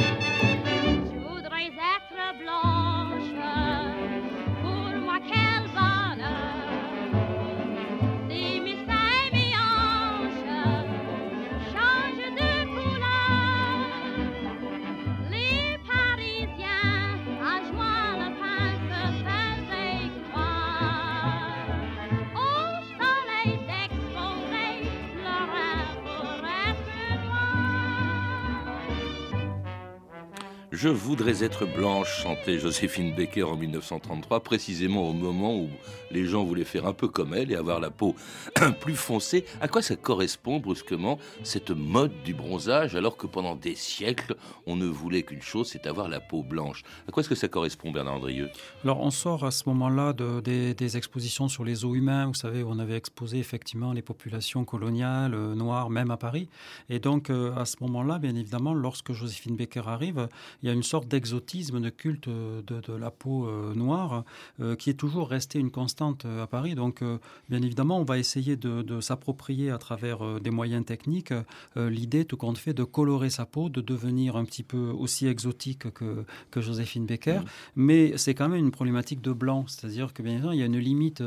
Je 30.76 30.90
voudrais 30.90 31.42
être 31.42 31.64
blanche, 31.64 32.21
chantait 32.21 32.59
Joséphine 32.59 33.14
Baker 33.14 33.45
en 33.45 33.56
1933, 33.56 34.40
précisément 34.40 35.09
au 35.09 35.14
moment 35.14 35.59
où 35.59 35.71
les 36.11 36.26
gens 36.26 36.45
voulaient 36.45 36.64
faire 36.64 36.87
un 36.87 36.92
peu 36.92 37.09
comme 37.09 37.33
elle 37.33 37.50
et 37.50 37.54
avoir 37.54 37.80
la 37.80 37.88
peau 37.88 38.14
plus 38.80 38.95
foncée. 38.95 39.47
À 39.62 39.68
quoi 39.68 39.80
ça 39.80 39.97
correspond 39.97 40.61
brusquement 40.61 41.18
cette 41.45 41.71
mode 41.71 42.12
du 42.25 42.35
bronzage 42.35 42.95
alors 42.95 43.16
que 43.16 43.26
pendant 43.26 43.56
des 43.56 43.75
siècles 43.75 44.37
on 44.66 44.76
ne 44.76 44.85
voulait 44.85 45.23
qu'une 45.23 45.40
chose, 45.40 45.71
c'est 45.73 45.87
avoir 45.87 46.11
la 46.11 46.21
peau 46.21 46.42
blanche? 46.42 46.83
À 47.09 47.11
quoi 47.11 47.23
est-ce 47.23 47.30
que 47.30 47.35
ça 47.35 47.49
correspond, 47.49 47.90
Bernard 47.90 48.16
Andrieux? 48.16 48.50
Alors 48.85 49.00
on 49.00 49.11
sort 49.11 49.45
à 49.45 49.52
ce 49.52 49.62
moment-là 49.71 50.12
de, 50.12 50.40
des, 50.42 50.97
expositions 50.99 51.49
sur 51.49 51.64
les 51.64 51.87
os 51.87 51.97
humains. 51.97 52.26
Vous 52.26 52.35
savez, 52.35 52.62
on 52.62 52.78
avait 52.78 52.97
exposé 52.97 53.38
effectivement 53.38 53.95
les 53.95 54.02
populations 54.02 54.66
coloniales 54.66 55.33
euh, 55.33 55.54
noires, 55.54 55.88
même 55.88 56.11
à 56.11 56.18
Paris. 56.18 56.50
Et 56.90 56.99
donc 56.99 57.30
euh, 57.30 57.56
à 57.56 57.64
ce 57.64 57.76
moment-là, 57.80 58.18
bien 58.18 58.37
évidemment, 58.37 58.75
lorsque 58.75 59.12
Joséphine 59.12 59.56
Baker 59.56 59.83
arrive, 59.87 60.28
il 60.66 60.70
y 60.70 60.73
a 60.73 60.75
une 60.75 60.82
sorte 60.82 61.06
d'exotisme, 61.06 61.80
de 61.80 61.90
culte 61.90 62.28
de, 62.28 62.92
la 62.99 63.12
peau 63.12 63.46
euh, 63.46 63.73
noire 63.76 64.25
euh, 64.61 64.75
qui 64.75 64.90
est 64.90 64.94
toujours 64.94 65.28
resté 65.28 65.61
une 65.61 65.70
constante 65.70 66.25
euh, 66.25 66.42
à 66.42 66.49
Paris. 66.49 66.75
Donc, 66.75 67.04
bien 67.49 67.62
évidemment, 67.62 68.00
on 68.00 68.04
va 68.04 68.18
essayer 68.18 68.56
de, 68.56 69.00
s'approprier 69.00 69.70
à 69.70 69.78
travers 69.78 70.40
des 70.40 70.50
moyens 70.50 70.85
techniques 70.85 71.32
l'idée, 71.76 72.25
tout 72.25 72.37
compte 72.37 72.58
fait, 72.58 72.73
de 72.73 72.82
colorer 72.82 73.30
sa 73.30 73.46
peau, 73.46 73.68
de 73.68 73.80
devenir 73.80 74.37
un 74.37 74.44
petit 74.44 74.62
peu 74.62 74.88
aussi 74.88 75.26
exotique 75.26 75.92
que, 75.92 76.25
que 76.50 76.61
Joséphine 76.61 77.06
Becker. 77.06 77.40
Mmh. 77.40 77.44
Mais 77.76 78.16
c'est 78.16 78.35
quand 78.35 78.49
même 78.49 78.64
une 78.64 78.70
problématique 78.70 79.20
de 79.20 79.32
blanc, 79.32 79.66
c'est-à-dire 79.68 80.12
que 80.12 80.23
bien 80.23 80.32
évidemment, 80.32 80.52
il 80.52 80.61
y 80.61 80.62
a 80.62 80.66
une 80.66 80.78
limite 80.78 81.23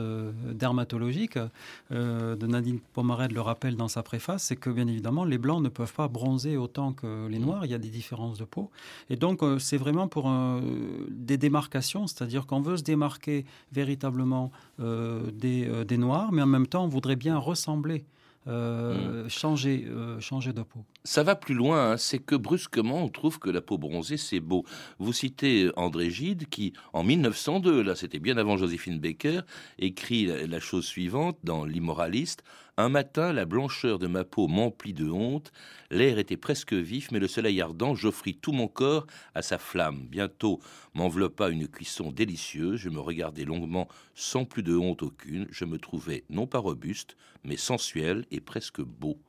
dermatologique. 0.51 1.37
de 1.91 2.47
Nadine 2.47 2.79
Pomared 2.93 3.31
le 3.31 3.41
rappelle 3.41 3.75
dans 3.75 3.87
sa 3.87 4.03
préface, 4.03 4.43
c'est 4.43 4.55
que 4.55 4.69
bien 4.69 4.87
évidemment, 4.87 5.23
les 5.23 5.37
blancs 5.37 5.61
ne 5.61 5.69
peuvent 5.69 5.93
pas 5.93 6.07
bronzer 6.07 6.57
autant 6.57 6.91
que 6.93 7.27
les 7.27 7.39
mmh. 7.39 7.45
noirs. 7.45 7.65
Il 7.65 7.71
y 7.71 7.75
a 7.75 7.79
des 7.79 7.89
différences 7.89 8.39
de 8.39 8.45
peau. 8.45 8.71
Et 9.09 9.15
donc, 9.15 9.28
donc, 9.29 9.43
euh, 9.43 9.59
c'est 9.59 9.77
vraiment 9.77 10.07
pour 10.07 10.31
des 11.09 11.37
démarcations, 11.37 12.07
c'est-à-dire 12.07 12.47
qu'on 12.47 12.61
veut 12.61 12.77
se 12.77 12.83
démarquer 12.83 13.45
véritablement 13.71 14.51
euh, 14.79 15.29
euh, 15.43 15.83
des, 15.83 15.97
Noirs, 15.97 16.31
mais 16.31 16.41
en 16.41 16.47
même 16.47 16.65
temps, 16.65 16.85
on 16.85 16.87
voudrait 16.87 17.15
bien 17.15 17.37
ressembler. 17.37 18.05
Hmm. 18.45 19.27
changer, 19.27 19.85
changer 20.21 20.53
de 20.53 20.63
peau. 20.63 20.83
Ça 21.03 21.21
va 21.21 21.35
plus 21.35 21.53
loin, 21.53 21.91
hein. 21.91 21.97
c'est 21.97 22.17
que 22.17 22.33
brusquement 22.33 23.03
on 23.03 23.09
trouve 23.09 23.37
que 23.37 23.51
la 23.51 23.61
peau 23.61 23.77
bronzée 23.77 24.17
c'est 24.17 24.39
beau. 24.39 24.65
Vous 24.97 25.13
citez 25.13 25.69
André 25.75 26.09
Gide 26.09 26.49
qui, 26.49 26.73
en 26.93 27.03
1902, 27.03 27.83
là 27.83 27.93
c'était 27.93 28.17
bien 28.17 28.37
avant 28.37 28.57
Joséphine 28.57 28.97
Baker, 28.97 29.41
écrit 29.77 30.25
la 30.47 30.59
chose 30.59 30.85
suivante 30.85 31.37
dans 31.43 31.63
L'Immoraliste 31.63 32.43
un 32.79 32.87
matin, 32.87 33.33
la 33.33 33.43
blancheur 33.43 33.99
de 33.99 34.07
ma 34.07 34.23
peau 34.23 34.47
m'emplit 34.47 34.93
de 34.93 35.09
honte. 35.09 35.51
L'air 35.91 36.17
était 36.17 36.37
presque 36.37 36.71
vif, 36.71 37.11
mais 37.11 37.19
le 37.19 37.27
soleil 37.27 37.59
ardent, 37.59 37.93
j'offris 37.93 38.35
tout 38.35 38.53
mon 38.53 38.69
corps 38.69 39.05
à 39.35 39.41
sa 39.41 39.57
flamme. 39.57 40.07
Bientôt 40.07 40.61
m'enveloppa 40.93 41.49
une 41.49 41.67
cuisson 41.67 42.13
délicieuse. 42.13 42.79
Je 42.79 42.89
me 42.89 43.01
regardais 43.01 43.43
longuement 43.43 43.89
sans 44.15 44.45
plus 44.45 44.63
de 44.63 44.77
honte 44.77 45.03
aucune. 45.03 45.45
Je 45.51 45.65
me 45.65 45.77
trouvais 45.77 46.23
non 46.29 46.47
pas 46.47 46.59
robuste, 46.59 47.17
mais 47.43 47.57
sensuel 47.57 48.25
et 48.31 48.39
presque 48.39 48.81
beau 48.81 49.19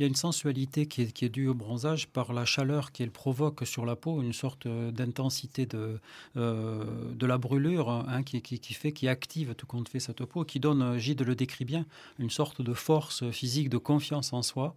il 0.00 0.04
y 0.04 0.06
a 0.06 0.08
une 0.08 0.14
sensualité 0.14 0.86
qui 0.86 1.02
est, 1.02 1.28
due 1.28 1.48
au 1.48 1.52
bronzage 1.52 2.08
par 2.08 2.32
la 2.32 2.46
chaleur 2.46 2.90
qu'elle 2.90 3.10
provoque 3.10 3.66
sur 3.66 3.84
la 3.84 3.96
peau, 3.96 4.22
une 4.22 4.32
sorte 4.32 4.64
euh, 4.64 4.90
d'intensité 4.90 5.66
de, 5.66 6.00
euh, 6.38 6.82
de 7.12 7.26
la 7.26 7.36
brûlure 7.36 7.90
hein, 7.90 8.22
qui, 8.22 8.40
fait, 8.72 8.92
qui 8.92 9.08
active 9.08 9.54
tout 9.54 9.66
compte 9.66 9.90
fait 9.90 10.00
cette 10.00 10.24
peau, 10.24 10.46
qui 10.46 10.58
donne, 10.58 10.80
euh, 10.80 10.98
Gide 10.98 11.20
le 11.20 11.34
décrit 11.34 11.66
bien, 11.66 11.84
une 12.18 12.30
sorte 12.30 12.62
de 12.62 12.72
force 12.72 13.30
physique, 13.30 13.68
de 13.68 13.76
confiance 13.76 14.32
en 14.32 14.40
soi, 14.40 14.74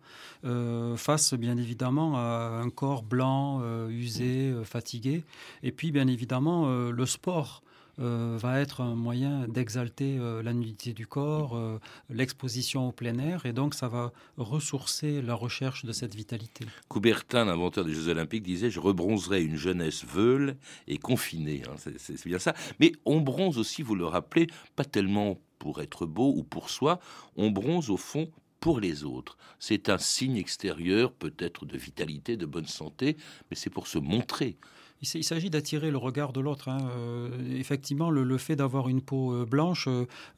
face 0.98 1.34
bien 1.36 1.56
évidemment 1.56 2.18
à 2.18 2.60
un 2.62 2.70
corps 2.70 3.03
blanc, 3.03 3.62
usé, 3.88 4.53
fatigué. 4.65 5.24
Et 5.63 5.72
puis 5.72 5.92
bien 5.92 6.08
évidemment 6.08 6.68
le 6.70 7.06
sport 7.06 7.63
euh, 8.00 8.38
va 8.39 8.59
être 8.59 8.81
un 8.81 8.95
moyen 8.95 9.47
d'exalter 9.47 10.17
euh, 10.17 10.41
la 10.41 10.53
nudité 10.53 10.93
du 10.93 11.05
corps, 11.05 11.55
euh, 11.55 11.79
l'exposition 12.09 12.88
au 12.88 12.91
plein 12.91 13.19
air, 13.19 13.45
et 13.45 13.53
donc 13.53 13.75
ça 13.75 13.88
va 13.88 14.12
ressourcer 14.38 15.21
la 15.21 15.35
recherche 15.35 15.85
de 15.85 15.91
cette 15.91 16.15
vitalité. 16.15 16.65
Coubertin, 16.88 17.45
l'inventeur 17.45 17.85
des 17.85 17.93
Jeux 17.93 18.09
Olympiques, 18.09 18.43
disait 18.43 18.71
Je 18.71 18.79
rebronzerai 18.79 19.43
une 19.43 19.57
jeunesse 19.57 20.05
veule 20.05 20.57
et 20.88 20.97
confinée. 20.97 21.62
Hein, 21.69 21.75
c'est 21.77 22.25
bien 22.25 22.39
ça. 22.39 22.55
Mais 22.79 22.93
on 23.05 23.21
bronze 23.21 23.59
aussi, 23.59 23.83
vous 23.83 23.95
le 23.95 24.05
rappelez, 24.05 24.47
pas 24.75 24.85
tellement 24.85 25.39
pour 25.59 25.81
être 25.81 26.05
beau 26.05 26.33
ou 26.35 26.43
pour 26.43 26.69
soi, 26.69 27.00
on 27.35 27.51
bronze 27.51 27.89
au 27.89 27.97
fond 27.97 28.29
pour 28.59 28.79
les 28.79 29.03
autres. 29.03 29.38
C'est 29.59 29.89
un 29.89 29.97
signe 29.97 30.38
extérieur, 30.38 31.12
peut-être 31.12 31.65
de 31.65 31.77
vitalité, 31.77 32.38
de 32.38 32.45
bonne 32.45 32.65
santé, 32.65 33.17
mais 33.51 33.57
c'est 33.57 33.69
pour 33.69 33.88
se 33.88 34.00
montrer. 34.00 34.57
Il 35.13 35.24
s'agit 35.24 35.50
d'attirer 35.50 35.91
le 35.91 35.98
regard 35.98 36.31
de 36.31 36.39
l'autre. 36.39 36.69
Hein. 36.69 36.77
Euh, 36.98 37.29
effectivement, 37.57 38.10
le, 38.10 38.38
fait 38.38 38.55
d'avoir 38.55 38.88
une 38.88 39.01
peau 39.01 39.33
euh, 39.33 39.45
blanche 39.45 39.89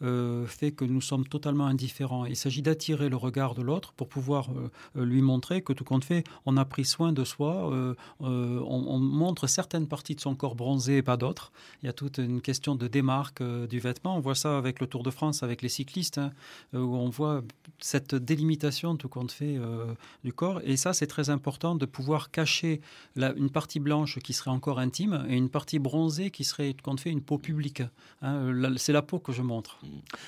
euh, 0.02 0.46
fait 0.48 0.72
que 0.72 0.86
nous 0.86 1.02
sommes 1.02 1.28
totalement 1.28 1.68
indifférents. 1.68 2.26
Il 2.26 2.36
s'agit 2.36 2.62
d'attirer 2.62 3.10
le 3.10 3.16
regard 3.16 3.54
de 3.54 3.62
l'autre 3.62 3.94
pour 3.94 4.08
pouvoir 4.08 4.50
lui 4.96 5.22
montrer 5.22 5.62
que 5.62 5.74
tout 5.74 5.84
compte 5.84 6.04
fait, 6.04 6.24
on 6.46 6.58
a 6.58 6.66
pris 6.66 6.86
soin 6.86 7.14
de 7.14 7.24
soi, 7.24 7.72
on, 8.20 9.00
montre 9.00 9.48
certaines 9.48 9.88
parties 9.88 10.16
de 10.16 10.22
son 10.22 10.36
corps 10.36 10.56
bronzé 10.56 10.98
et 10.98 11.02
pas 11.02 11.18
d'autres. 11.18 11.52
Il 11.82 11.86
y 11.86 11.90
a 11.90 11.94
toute 11.94 12.18
une 12.18 12.42
question 12.42 12.76
de 12.76 12.88
démarque 12.88 13.44
du 13.44 13.80
vêtement. 13.80 14.18
On 14.18 14.20
voit 14.20 14.36
ça 14.36 14.58
avec 14.58 14.80
le 14.80 14.88
Tour 14.88 15.04
de 15.04 15.12
France, 15.12 15.44
avec 15.44 15.62
les 15.62 15.70
cyclistes, 15.70 16.18
hein, 16.18 16.32
où 16.74 16.96
on 16.96 17.10
voit 17.10 17.44
cette 17.80 18.16
délimitation, 18.16 18.96
tout 18.96 19.10
compte 19.10 19.32
fait, 19.32 19.60
du 20.24 20.34
corps. 20.34 20.62
Et 20.64 20.78
ça, 20.78 20.94
c'est 20.94 21.08
très 21.08 21.30
important 21.30 21.76
de 21.76 21.86
pouvoir 21.86 22.32
cacher 22.32 22.82
une 23.16 23.50
partie 23.50 23.80
blanche 23.80 24.20
qui 24.20 24.34
serait 24.34 24.55
encore 24.56 24.80
intime 24.80 25.26
et 25.30 25.36
une 25.36 25.50
partie 25.50 25.80
bronzée 25.80 26.32
qui 26.32 26.44
serait, 26.44 26.76
quand 26.82 27.00
fait, 27.00 27.12
une 27.12 27.22
peau 27.22 27.38
publique. 27.38 27.84
Hein. 28.22 28.74
c'est 28.78 28.94
la 28.94 29.02
peau 29.02 29.20
que 29.20 29.32
je 29.32 29.42
montre. 29.42 29.80
Mmh. 29.84 29.88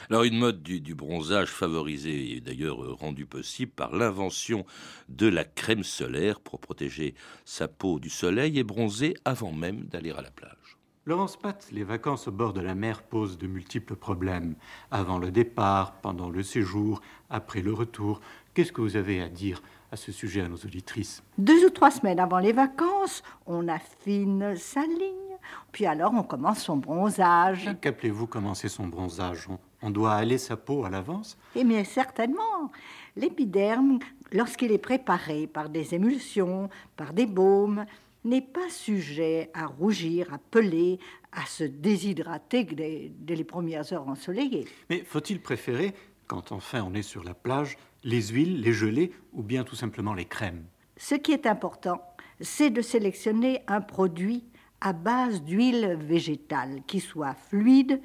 Alors, 0.09 0.23
une 0.23 0.37
mode 0.37 0.61
du, 0.61 0.95
bronzage 0.95 1.49
favorisée 1.49 2.35
et 2.35 2.41
d'ailleurs 2.41 2.83
euh, 2.83 2.93
rendue 2.93 3.25
possible 3.25 3.71
par 3.71 3.95
l'invention 3.95 4.65
de 5.09 5.27
la 5.27 5.43
crème 5.43 5.83
solaire 5.83 6.39
pour 6.39 6.59
protéger 6.59 7.15
sa 7.45 7.67
peau 7.67 7.99
du 7.99 8.09
soleil 8.09 8.59
et 8.59 8.63
bronzer 8.63 9.15
avant 9.25 9.51
même 9.51 9.85
d'aller 9.85 10.11
à 10.11 10.21
la 10.21 10.31
plage. 10.31 10.77
Laurence 11.07 11.37
Pat, 11.37 11.65
les 11.71 11.85
vacances 11.85 12.27
au 12.27 12.33
bord 12.33 12.51
de 12.51 12.59
la 12.59 12.75
mer 12.75 13.01
posent 13.01 13.37
de 13.37 13.47
multiples 13.47 13.95
problèmes. 13.95 14.55
Avant 14.91 15.19
le 15.19 15.31
départ, 15.31 15.93
pendant 16.01 16.29
le 16.29 16.43
séjour, 16.43 16.99
après 17.29 17.61
le 17.61 17.71
retour. 17.71 18.19
Qu'est-ce 18.53 18.73
que 18.73 18.81
vous 18.81 18.97
avez 18.97 19.21
à 19.21 19.29
dire 19.29 19.61
à 19.91 19.95
ce 19.95 20.11
sujet 20.11 20.41
à 20.41 20.47
nos 20.47 20.57
auditrices 20.57 21.23
Deux 21.37 21.65
ou 21.65 21.69
trois 21.69 21.91
semaines 21.91 22.19
avant 22.19 22.39
les 22.39 22.51
vacances, 22.51 23.23
on 23.45 23.67
affine 23.67 24.55
sa 24.55 24.81
ligne, 24.81 25.37
puis 25.71 25.85
alors 25.85 26.13
on 26.13 26.23
commence 26.23 26.63
son 26.63 26.77
bronzage. 26.77 27.69
Qu'appelez-vous 27.81 28.27
commencer 28.27 28.69
son 28.69 28.87
bronzage? 28.87 29.47
On, 29.81 29.89
doit 29.89 30.13
aller 30.13 30.37
sa 30.37 30.57
peau 30.57 30.83
à 30.85 30.89
l'avance? 30.89 31.37
Eh 31.55 31.63
bien, 31.63 31.83
certainement. 31.83 32.71
L'épiderme, 33.15 33.99
lorsqu'il 34.31 34.71
est 34.71 34.77
préparé 34.77 35.47
par 35.47 35.69
des 35.69 35.93
émulsions, 35.93 36.69
par 36.95 37.13
des 37.13 37.25
baumes, 37.25 37.85
n'est 38.25 38.41
pas 38.41 38.69
sujet 38.69 39.49
à 39.53 39.67
rougir, 39.67 40.33
à 40.33 40.37
peler, 40.37 40.99
à 41.31 41.45
se 41.45 41.63
déshydrater 41.63 42.63
dès, 42.65 43.11
dès 43.17 43.35
les 43.35 43.43
premières 43.43 43.93
heures 43.93 44.07
ensoleillées. 44.07 44.67
Mais 44.89 45.03
faut-il 45.05 45.39
préférer, 45.39 45.93
quand 46.25 46.51
enfin 46.51 46.83
on 46.83 46.93
est 46.93 47.03
sur 47.03 47.23
la 47.23 47.33
plage, 47.33 47.77
les 48.03 48.27
huiles, 48.27 48.61
les 48.61 48.73
gelées 48.73 49.11
ou 49.33 49.43
bien 49.43 49.63
tout 49.63 49.75
simplement 49.75 50.13
les 50.13 50.25
crèmes 50.25 50.63
Ce 50.97 51.15
qui 51.15 51.31
est 51.31 51.45
important, 51.45 52.01
c'est 52.41 52.69
de 52.69 52.81
sélectionner 52.81 53.61
un 53.67 53.81
produit 53.81 54.43
à 54.81 54.93
base 54.93 55.41
d'huile 55.43 55.97
végétale 55.99 56.81
qui 56.85 56.99
soit 56.99 57.33
fluide 57.33 58.01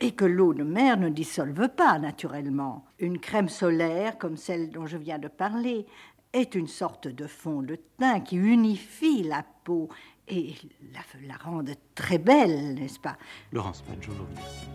et 0.00 0.12
que 0.12 0.24
l'eau 0.24 0.54
de 0.54 0.64
mer 0.64 0.98
ne 0.98 1.08
dissolve 1.08 1.68
pas 1.68 1.98
naturellement. 1.98 2.84
Une 2.98 3.18
crème 3.18 3.48
solaire 3.48 4.18
comme 4.18 4.36
celle 4.36 4.70
dont 4.70 4.86
je 4.86 4.96
viens 4.96 5.18
de 5.18 5.28
parler 5.28 5.86
est 6.32 6.54
une 6.54 6.68
sorte 6.68 7.08
de 7.08 7.26
fond 7.26 7.62
de 7.62 7.78
teint 7.98 8.20
qui 8.20 8.36
unifie 8.36 9.22
la 9.22 9.44
peau 9.64 9.88
et 10.28 10.54
la, 10.92 11.00
la 11.26 11.36
rend 11.36 11.64
très 11.94 12.18
belle, 12.18 12.74
n'est-ce 12.74 13.00
pas? 13.00 13.16
Laurence 13.52 13.82
je 14.00 14.10
vous 14.10 14.24
remercie. 14.24 14.68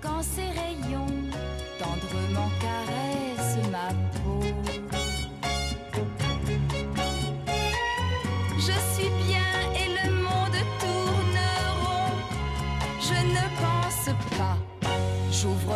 Quand 0.00 0.22
ces 0.22 0.42
rayons 0.42 1.06
tendrement 1.78 2.50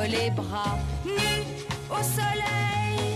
les 0.09 0.31
bras, 0.31 0.79
nus 1.05 1.45
au 1.91 2.03
soleil, 2.03 3.16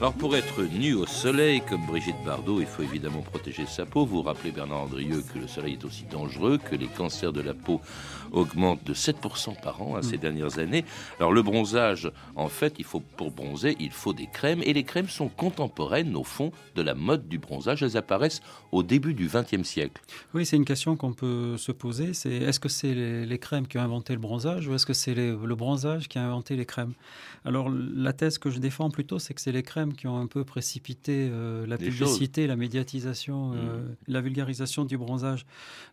Alors 0.00 0.14
pour 0.14 0.34
être 0.34 0.62
nu 0.62 0.94
au 0.94 1.04
soleil, 1.04 1.60
comme 1.60 1.84
Brigitte 1.84 2.16
Bardot, 2.24 2.62
il 2.62 2.66
faut 2.66 2.82
évidemment 2.82 3.20
protéger 3.20 3.66
sa 3.66 3.84
peau. 3.84 4.06
Vous 4.06 4.22
rappelez 4.22 4.50
Bernard 4.50 4.84
Andrieux 4.84 5.22
que 5.34 5.38
le 5.38 5.46
soleil 5.46 5.74
est 5.74 5.84
aussi 5.84 6.04
dangereux, 6.04 6.56
que 6.56 6.74
les 6.74 6.86
cancers 6.86 7.34
de 7.34 7.42
la 7.42 7.52
peau 7.52 7.82
augmentent 8.32 8.82
de 8.82 8.94
7% 8.94 9.60
par 9.60 9.82
an 9.82 9.96
hein, 9.96 10.02
ces 10.02 10.16
mm. 10.16 10.20
dernières 10.20 10.58
années. 10.58 10.86
Alors 11.18 11.34
le 11.34 11.42
bronzage, 11.42 12.10
en 12.34 12.48
fait, 12.48 12.76
il 12.78 12.86
faut 12.86 13.00
pour 13.00 13.30
bronzer, 13.30 13.76
il 13.78 13.90
faut 13.90 14.14
des 14.14 14.26
crèmes 14.26 14.62
et 14.64 14.72
les 14.72 14.84
crèmes 14.84 15.08
sont 15.08 15.28
contemporaines 15.28 16.16
au 16.16 16.24
fond 16.24 16.50
de 16.76 16.80
la 16.80 16.94
mode 16.94 17.28
du 17.28 17.36
bronzage. 17.36 17.82
Elles 17.82 17.98
apparaissent 17.98 18.40
au 18.72 18.82
début 18.82 19.12
du 19.12 19.28
XXe 19.28 19.68
siècle. 19.68 20.00
Oui, 20.32 20.46
c'est 20.46 20.56
une 20.56 20.64
question 20.64 20.96
qu'on 20.96 21.12
peut 21.12 21.58
se 21.58 21.72
poser. 21.72 22.14
C'est 22.14 22.32
est-ce 22.32 22.58
que 22.58 22.70
c'est 22.70 22.94
les, 22.94 23.38
crèmes 23.38 23.66
qui 23.66 23.76
ont 23.76 23.82
inventé 23.82 24.14
le 24.14 24.18
bronzage 24.18 24.66
ou 24.66 24.74
est-ce 24.74 24.86
que 24.86 24.94
c'est 24.94 25.14
le 25.14 25.54
bronzage 25.54 26.08
qui 26.08 26.18
a 26.18 26.22
inventé 26.22 26.56
les 26.56 26.64
crèmes? 26.64 26.94
Alors 27.44 27.68
la 27.70 28.14
thèse 28.14 28.38
que 28.38 28.48
je 28.48 28.58
défends 28.58 28.90
plutôt, 28.90 29.18
c'est 29.18 29.34
que 29.34 29.42
c'est 29.42 29.52
les 29.52 29.62
crèmes 29.62 29.89
qui 29.96 30.06
ont 30.06 30.18
un 30.18 30.26
peu 30.26 30.44
précipité 30.44 31.28
euh, 31.30 31.66
la 31.66 31.78
publicité, 31.78 32.46
la 32.46 32.56
médiatisation, 32.56 33.52
euh, 33.54 33.56
mm. 33.56 33.96
la 34.08 34.20
vulgarisation 34.20 34.84
du 34.84 34.96
bronzage. 34.96 35.46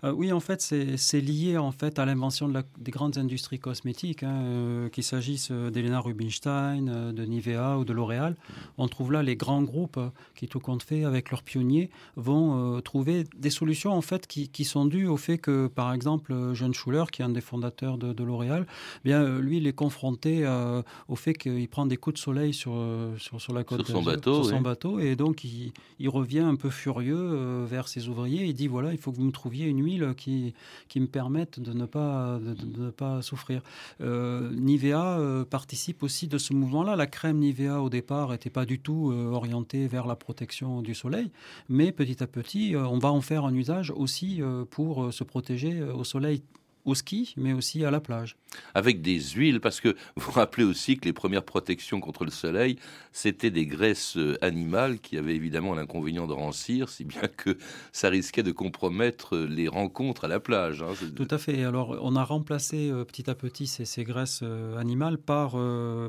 Euh, 0.03 0.11
oui, 0.11 0.31
en 0.31 0.39
fait, 0.39 0.61
c'est 0.61 1.21
lié 1.21 1.57
en 1.57 1.71
fait 1.71 1.99
à 1.99 2.05
l'invention 2.05 2.47
de 2.47 2.57
des 2.79 2.91
grandes 2.91 3.17
industries 3.17 3.59
cosmétiques, 3.59 4.23
hein, 4.23 4.89
qu'il 4.91 5.03
s'agisse 5.03 5.51
d'Elena 5.51 5.99
Rubinstein, 5.99 7.13
de 7.13 7.23
Nivea 7.23 7.77
ou 7.77 7.85
de 7.85 7.93
L'Oréal. 7.93 8.33
Mm. 8.33 8.53
On 8.79 8.87
trouve 8.87 9.11
là 9.11 9.23
les 9.23 9.35
grands 9.35 9.61
groupes 9.63 9.99
qui, 10.35 10.47
tout 10.47 10.59
compte 10.59 10.83
fait, 10.83 11.03
avec 11.03 11.31
leurs 11.31 11.43
pionniers, 11.43 11.89
vont 12.15 12.81
trouver 12.81 13.25
des 13.35 13.49
solutions 13.49 13.91
en 13.91 14.01
fait 14.01 14.27
qui, 14.27 14.49
qui, 14.49 14.65
sont 14.65 14.85
dues 14.85 15.07
au 15.07 15.17
fait 15.17 15.37
que, 15.37 15.67
par 15.67 15.93
exemple, 15.93 16.33
John 16.53 16.73
Schuller, 16.73 17.05
qui 17.11 17.21
est 17.21 17.25
un 17.25 17.29
des 17.29 17.41
fondateurs 17.41 17.97
de, 17.97 18.23
L'Oréal, 18.23 18.65
eh 19.05 19.09
bien 19.09 19.39
lui, 19.39 19.57
il 19.57 19.67
est 19.67 19.73
confronté 19.73 20.45
au 21.07 21.15
fait 21.15 21.33
qu'il 21.33 21.67
prend 21.69 21.85
des 21.85 21.97
coups 21.97 22.15
de 22.15 22.19
soleil 22.19 22.53
sur, 22.53 22.73
sur, 23.17 23.39
sur 23.39 23.53
la 23.53 23.63
côte 23.63 23.86
son 23.87 24.01
bateau, 24.01 24.43
son 24.43 24.61
bateau. 24.61 24.99
Et 24.99 25.15
donc, 25.15 25.43
il, 25.43 26.09
revient 26.09 26.39
un 26.39 26.55
peu 26.55 26.69
furieux 26.69 27.17
euh, 27.17 27.65
vers 27.67 27.87
ses 27.87 28.07
ouvriers. 28.07 28.45
Il 28.45 28.53
dit 28.53 28.67
voilà, 28.67 28.91
il 28.91 28.97
faut 28.97 29.11
que 29.11 29.17
vous 29.17 29.23
me 29.23 29.31
trouviez 29.31 29.65
une 29.65 29.83
huile 29.83 30.13
qui, 30.15 30.53
qui 30.87 30.99
me 30.99 31.07
permette 31.07 31.59
de 31.59 31.73
ne 31.73 31.85
pas, 31.85 32.39
de, 32.39 32.83
ne 32.83 32.89
pas 32.89 33.21
souffrir. 33.21 33.61
Euh, 34.01 34.51
Nivea 34.53 35.19
euh, 35.19 35.45
participe 35.45 36.03
aussi 36.03 36.27
de 36.27 36.37
ce 36.37 36.53
mouvement-là. 36.53 36.95
La 36.95 37.07
crème 37.07 37.39
Nivea, 37.39 37.81
au 37.81 37.89
départ, 37.89 38.31
n'était 38.31 38.49
pas 38.49 38.65
du 38.65 38.79
tout 38.79 39.11
orientée 39.31 39.87
vers 39.87 40.07
la 40.07 40.15
protection 40.15 40.81
du 40.81 40.95
soleil. 40.95 41.31
Mais 41.69 41.91
petit 41.91 42.23
à 42.23 42.27
petit, 42.27 42.75
on 42.75 42.99
va 42.99 43.11
en 43.11 43.21
faire 43.21 43.45
un 43.45 43.53
usage 43.53 43.91
aussi 43.91 44.41
pour 44.69 45.13
se 45.13 45.23
protéger 45.23 45.81
au 45.83 46.03
soleil 46.03 46.41
au 46.87 46.95
ski, 46.95 47.33
mais 47.37 47.53
aussi 47.53 47.83
à 47.83 47.91
la 47.91 47.99
plage. 47.99 48.37
Avec 48.73 49.01
des 49.01 49.19
huiles, 49.19 49.59
parce 49.59 49.81
que 49.81 49.95
vous 50.15 50.31
rappelez 50.31 50.63
aussi 50.63 50.97
que 50.97 51.05
les 51.05 51.13
premières 51.13 51.43
protections 51.43 51.99
contre 51.99 52.23
le 52.23 52.31
soleil, 52.31 52.77
c'était 53.11 53.51
des 53.51 53.65
graisses 53.65 54.15
euh, 54.15 54.37
animales 54.41 54.99
qui 54.99 55.17
avaient 55.17 55.35
évidemment 55.35 55.75
l'inconvénient 55.75 56.27
de 56.27 56.33
rancir, 56.33 56.87
si 56.87 57.03
bien 57.03 57.21
que 57.37 57.57
ça 57.91 58.09
risquait 58.09 58.41
de 58.41 58.53
compromettre 58.53 59.35
euh, 59.35 59.47
les 59.47 59.67
rencontres 59.67 60.23
à 60.23 60.27
la 60.29 60.39
plage. 60.39 60.81
Hein. 60.81 60.93
Tout 61.15 61.27
à 61.29 61.37
fait. 61.37 61.63
Alors, 61.65 61.97
on 62.01 62.15
a 62.15 62.23
remplacé 62.23 62.89
euh, 62.89 63.03
petit 63.03 63.29
à 63.29 63.35
petit 63.35 63.67
ces, 63.67 64.03
graisses 64.05 64.43
animales 64.77 65.17
par 65.17 65.57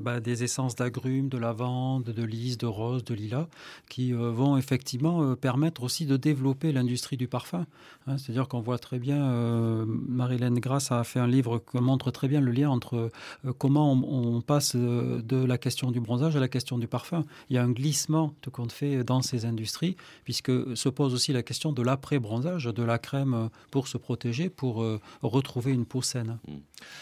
bah, 0.01 0.21
des 0.21 0.45
essences 0.45 0.77
d'agrumes, 0.77 1.29
de 1.29 1.39
lavande, 1.39 2.05
de 2.05 2.23
lys, 2.23 2.57
de 2.57 2.67
rose, 2.67 3.03
de 3.03 3.15
lilas, 3.15 3.49
qui 3.89 4.13
vont 4.13 4.57
effectivement 4.57 5.35
permettre 5.35 5.83
aussi 5.83 6.07
de 6.07 6.17
développer 6.17 6.71
l'industrie 6.71 7.17
du 7.17 7.27
parfum. 7.27 7.67
Hein. 8.07 8.19
C'est-à-dire 8.19 8.47
qu'on 8.47 8.61
voit 8.61 8.79
très 8.79 8.99
bien 8.99 9.87
Marilyn 9.87 10.55
A 10.71 11.05
fait 11.05 11.21
un 11.21 11.27
livre 11.27 11.59
qui 11.59 11.79
montre 11.79 12.11
très 12.11 12.29
bien 12.29 12.41
le 12.41 12.53
lien 12.53 12.71
entre 12.71 13.11
euh, 13.45 13.53
comment 13.59 13.93
on, 13.93 14.41
passe 14.41 14.73
euh, 14.75 15.21
de 15.23 15.45
la 15.45 15.59
question 15.59 15.91
du 15.91 16.01
bronzage 16.01 16.37
à 16.37 16.41
la 16.41 16.49
question 16.49 16.79
du 16.79 16.87
parfum. 16.87 17.25
Il 17.51 17.57
y 17.57 17.59
a 17.59 17.63
un 17.63 17.71
glissement, 17.71 18.35
tout 18.41 18.51
compte 18.51 18.73
fait, 18.73 19.05
dans 19.05 19.23
ces 19.23 19.45
industries, 19.45 19.97
puisque 20.25 20.53
se 20.77 20.89
pose 20.89 21.15
aussi 21.15 21.33
la 21.33 21.43
question 21.43 21.73
de 21.73 21.83
l'après-bronzage, 21.83 22.65
de 22.65 22.83
la 22.83 22.99
crème 22.99 23.49
pour 23.71 23.89
se 23.89 23.99
protéger, 23.99 24.49
pour 24.49 24.83
euh, 24.83 25.01
retrouver 25.23 25.73
une 25.73 25.85
peau 25.85 26.03
saine. 26.03 26.39
Mmh. 26.47 26.55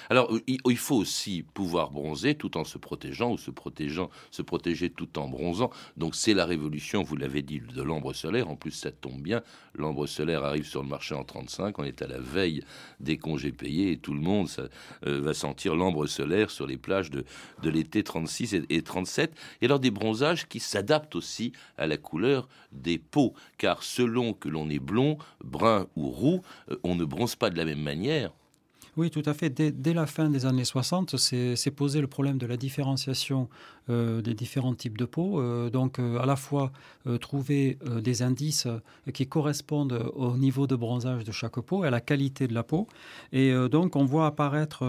Alors, 0.09 0.33
il 0.47 0.77
faut 0.79 0.97
aussi 0.97 1.43
pouvoir 1.43 1.91
bronzer 1.91 2.35
tout 2.35 2.57
en 2.57 2.65
se 2.65 2.79
protégeant 2.79 3.33
ou 3.33 3.39
se 3.39 3.51
protégeant, 3.51 4.11
se 4.31 4.43
protéger 4.43 4.91
tout 4.91 5.19
en 5.19 5.29
bronzant. 5.29 5.71
Donc, 5.97 6.15
c'est 6.15 6.35
la 6.35 6.47
révolution, 6.47 7.03
vous 7.03 7.17
l'avez 7.17 7.43
dit, 7.43 7.61
de 7.61 7.83
l'ambre 7.83 8.13
solaire. 8.15 8.49
En 8.49 8.57
plus, 8.57 8.71
ça 8.71 8.91
tombe 8.91 9.21
bien. 9.21 9.43
L'ambre 9.75 10.07
solaire 10.07 10.45
arrive 10.45 10.67
sur 10.67 10.83
le 10.83 10.89
marché 10.89 11.15
en 11.15 11.25
35. 11.25 11.79
On 11.79 11.85
est 11.85 12.03
à 12.03 12.07
la 12.07 12.19
veille 12.19 12.63
des 13.01 13.19
congés 13.19 13.53
payés 13.57 13.93
et 13.93 13.97
tout 13.97 14.15
le 14.15 14.21
monde 14.21 14.49
euh, 15.07 15.21
va 15.21 15.35
sentir 15.35 15.75
l'ambre 15.75 16.07
solaire 16.07 16.51
sur 16.51 16.67
les 16.67 16.77
plages 16.77 17.11
de, 17.11 17.25
de 17.63 17.71
l'été 17.71 18.03
36 18.03 18.55
et, 18.69 18.83
37. 18.83 19.35
Et 19.61 19.67
alors, 19.67 19.81
des 19.81 19.91
bronzages 19.91 20.49
qui 20.49 20.61
s'adaptent 20.61 21.17
aussi 21.17 21.53
à 21.77 21.87
la 21.87 21.97
couleur 21.97 22.49
des 22.73 22.99
peaux. 22.99 23.35
Car 23.59 23.83
selon 23.83 24.33
que 24.33 24.49
l'on 24.49 24.69
est 24.71 24.79
blond, 24.79 25.19
brun 25.43 25.87
ou 25.97 26.11
roux, 26.11 26.43
euh, 26.71 26.77
on 26.85 26.95
ne 26.95 27.05
bronze 27.05 27.37
pas 27.37 27.51
de 27.51 27.57
la 27.57 27.65
même 27.65 27.83
manière. 27.83 28.33
Oui, 28.97 29.11
tout 29.11 29.23
à 29.27 29.35
fait. 29.35 29.51
Dès, 29.51 29.93
la 29.93 30.07
fin 30.07 30.31
des 30.31 30.47
années 30.47 30.65
60, 30.65 31.19
c'est 31.19 31.71
posé 31.71 32.01
le 32.01 32.07
problème 32.07 32.39
de 32.39 32.47
la 32.47 32.57
différenciation 32.57 33.51
euh, 33.91 34.23
des 34.23 34.33
différents 34.33 34.75
types 34.75 34.97
de 34.97 35.05
peau. 35.05 35.39
Euh, 35.39 35.69
donc, 35.69 35.99
euh, 35.99 36.19
à 36.19 36.25
la 36.25 36.35
fois 36.35 36.73
trouver 37.21 37.79
des 38.01 38.23
indices 38.23 38.67
qui 39.13 39.29
correspondent 39.29 40.11
au 40.17 40.37
niveau 40.37 40.67
de 40.67 40.75
bronzage 40.75 41.25
de 41.25 41.31
chaque 41.31 41.61
peau 41.61 41.85
et 41.85 41.89
à 41.89 41.91
la 41.91 42.01
qualité 42.01 42.49
de 42.49 42.55
la 42.55 42.63
peau. 42.63 42.89
Et 43.33 43.53
donc, 43.71 43.97
on 43.97 44.05
voit 44.05 44.27
apparaître 44.27 44.83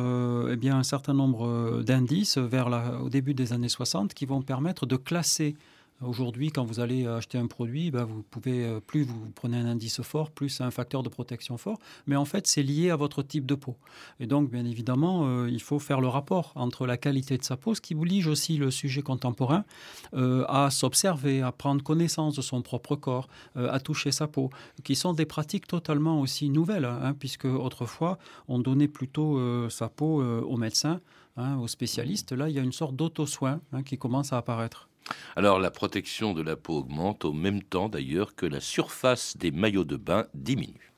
eh 0.50 0.70
un 0.70 0.84
certain 0.84 1.14
nombre 1.14 1.84
d'indices 1.84 2.38
vers 2.38 2.70
au 3.04 3.10
début 3.10 3.34
des 3.34 3.54
années 3.54 3.70
60 3.70 4.14
qui 4.14 4.26
vont 4.26 4.42
permettre 4.42 4.86
de 4.86 4.96
classer 4.96 5.56
Aujourd'hui, 6.04 6.52
quand 6.52 6.64
vous 6.64 6.80
allez 6.80 7.08
acheter 7.08 7.40
un 7.40 7.48
produit, 7.48 7.90
ben, 7.90 8.04
vous 8.04 8.22
pouvez, 8.22 8.64
euh, 8.64 8.80
plus 8.80 9.02
vous 9.02 9.32
prenez 9.34 9.58
un 9.58 9.66
indice 9.66 10.04
fort, 10.04 10.30
plus 10.30 10.62
un 10.62 10.70
facteur 10.70 11.02
de 11.02 11.10
protection 11.10 11.58
fort. 11.58 11.80
Mais 12.06 12.16
en 12.16 12.26
fait, 12.26 12.46
c'est 12.46 12.62
lié 12.62 12.92
à 12.92 12.96
votre 12.96 13.24
type 13.24 13.48
de 13.48 13.56
peau. 13.56 13.76
Et 14.20 14.28
donc, 14.28 14.52
bien 14.52 14.64
évidemment, 14.64 15.26
euh, 15.26 15.50
il 15.50 15.60
faut 15.60 15.80
faire 15.80 16.00
le 16.00 16.08
rapport 16.08 16.52
entre 16.54 16.86
la 16.86 16.98
qualité 16.98 17.40
de 17.40 17.44
sa 17.44 17.58
peau, 17.58 17.74
ce 17.74 17.82
qui 17.82 17.96
oblige 17.96 18.28
aussi 18.28 18.58
le 18.58 18.70
sujet 18.70 19.02
contemporain 19.02 19.66
euh, 20.14 20.46
à 20.48 20.70
s'observer, 20.70 21.42
à 21.42 21.52
prendre 21.52 21.82
connaissance 21.82 22.36
de 22.36 22.42
son 22.44 22.62
propre 22.62 22.96
corps, 22.96 23.28
à 23.56 23.80
toucher 23.80 24.12
sa 24.12 24.28
peau, 24.28 24.52
qui 24.84 24.96
sont 24.96 25.14
des 25.14 25.26
pratiques 25.26 25.66
totalement 25.66 26.22
aussi 26.22 26.50
nouvelles, 26.50 26.86
hein, 26.86 27.16
puisque 27.18 27.46
autrefois, 27.46 28.20
on 28.48 28.60
donnait 28.60 28.88
plutôt 28.88 29.40
sa 29.70 29.90
peau 29.90 30.22
aux 30.24 30.58
médecins, 30.58 31.02
hein, 31.38 31.58
aux 31.58 31.68
spécialistes. 31.68 32.34
Là, 32.34 32.50
il 32.50 32.56
y 32.56 32.60
a 32.60 32.64
une 32.64 32.72
sorte 32.72 32.96
d'auto-soin 32.96 33.62
hein, 33.74 33.84
qui 33.84 33.98
commence 33.98 34.34
à 34.34 34.38
apparaître. 34.38 34.90
Alors 35.36 35.60
la 35.60 35.72
protection 35.72 36.34
de 36.34 36.42
la 36.42 36.56
peau 36.56 36.80
augmente 36.80 37.26
au 37.26 37.34
même 37.34 37.62
temps 37.62 37.90
d'ailleurs 37.90 38.36
que 38.36 38.46
la 38.46 38.60
surface 38.60 39.38
des 39.38 39.52
maillots 39.52 39.84
de 39.84 39.98
bain 39.98 40.26
diminue. 40.34 40.94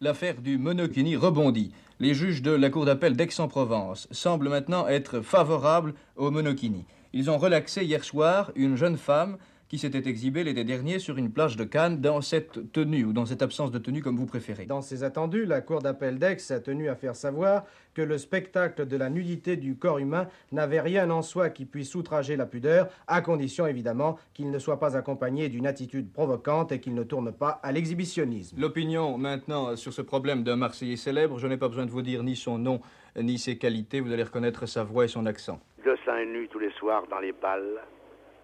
L'affaire 0.00 0.40
du 0.40 0.58
monokini 0.58 1.16
rebondit. 1.16 1.72
Les 2.00 2.14
juges 2.14 2.42
de 2.42 2.50
la 2.50 2.70
Cour 2.70 2.84
d'appel 2.84 3.16
d'Aix-en-Provence 3.16 4.08
semblent 4.10 4.48
maintenant 4.48 4.88
être 4.88 5.20
favorables 5.20 5.94
au 6.16 6.30
monokini. 6.30 6.84
Ils 7.12 7.30
ont 7.30 7.38
relaxé 7.38 7.84
hier 7.84 8.02
soir 8.02 8.50
une 8.56 8.74
jeune 8.74 8.96
femme 8.96 9.36
qui 9.72 9.78
s'était 9.78 10.06
exhibée 10.06 10.44
l'été 10.44 10.64
dernier 10.64 10.98
sur 10.98 11.16
une 11.16 11.32
plage 11.32 11.56
de 11.56 11.64
Cannes 11.64 11.98
dans 11.98 12.20
cette 12.20 12.72
tenue 12.72 13.06
ou 13.06 13.14
dans 13.14 13.24
cette 13.24 13.40
absence 13.40 13.70
de 13.70 13.78
tenue 13.78 14.02
comme 14.02 14.18
vous 14.18 14.26
préférez. 14.26 14.66
Dans 14.66 14.82
ses 14.82 15.02
attendus, 15.02 15.46
la 15.46 15.62
Cour 15.62 15.80
d'appel 15.80 16.18
d'Aix 16.18 16.36
a 16.50 16.60
tenu 16.60 16.90
à 16.90 16.94
faire 16.94 17.16
savoir 17.16 17.64
que 17.94 18.02
le 18.02 18.18
spectacle 18.18 18.86
de 18.86 18.96
la 18.98 19.08
nudité 19.08 19.56
du 19.56 19.78
corps 19.78 19.96
humain 19.96 20.28
n'avait 20.52 20.82
rien 20.82 21.08
en 21.08 21.22
soi 21.22 21.48
qui 21.48 21.64
puisse 21.64 21.94
outrager 21.94 22.36
la 22.36 22.44
pudeur, 22.44 22.88
à 23.06 23.22
condition 23.22 23.66
évidemment 23.66 24.18
qu'il 24.34 24.50
ne 24.50 24.58
soit 24.58 24.78
pas 24.78 24.94
accompagné 24.94 25.48
d'une 25.48 25.66
attitude 25.66 26.12
provocante 26.12 26.70
et 26.70 26.78
qu'il 26.78 26.94
ne 26.94 27.02
tourne 27.02 27.32
pas 27.32 27.58
à 27.62 27.72
l'exhibitionnisme. 27.72 28.60
L'opinion 28.60 29.16
maintenant 29.16 29.74
sur 29.76 29.94
ce 29.94 30.02
problème 30.02 30.44
d'un 30.44 30.56
Marseillais 30.56 30.96
célèbre, 30.96 31.38
je 31.38 31.46
n'ai 31.46 31.56
pas 31.56 31.68
besoin 31.68 31.86
de 31.86 31.90
vous 31.90 32.02
dire 32.02 32.22
ni 32.22 32.36
son 32.36 32.58
nom 32.58 32.82
ni 33.16 33.38
ses 33.38 33.56
qualités, 33.56 34.00
vous 34.00 34.12
allez 34.12 34.22
reconnaître 34.22 34.66
sa 34.66 34.84
voix 34.84 35.06
et 35.06 35.08
son 35.08 35.24
accent. 35.24 35.60
de 35.82 35.96
seins 36.04 36.26
nus 36.26 36.48
tous 36.48 36.58
les 36.58 36.72
soirs 36.72 37.04
dans 37.08 37.20
les 37.20 37.32
balles 37.32 37.80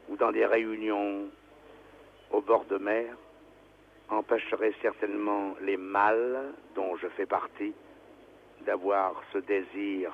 ou 0.09 0.17
dans 0.17 0.33
des 0.33 0.47
réunions 0.47 1.27
au 2.31 2.41
bord 2.41 2.65
de 2.67 2.79
mer 2.79 3.15
empêcherait 4.09 4.75
certainement 4.81 5.55
les 5.63 5.77
mâles, 5.77 6.53
dont 6.75 6.97
je 6.97 7.09
fais 7.09 7.27
partie, 7.27 7.75
d'avoir 8.67 9.23
ce 9.33 9.39
désir 9.39 10.13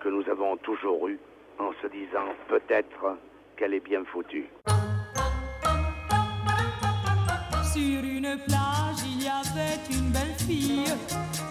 que 0.00 0.08
nous 0.08 0.28
avons 0.28 0.56
toujours 0.58 1.08
eu 1.08 1.18
en 1.58 1.72
se 1.82 1.86
disant 1.88 2.28
peut-être 2.48 3.16
qu'elle 3.56 3.74
est 3.74 3.84
bien 3.84 4.04
foutue. 4.04 4.48
Sur 7.72 8.02
une 8.02 8.36
plage, 8.46 9.00
il 9.04 9.24
y 9.24 9.28
avait 9.28 9.80
une 9.90 10.10
belle 10.10 10.36
fille 10.46 10.92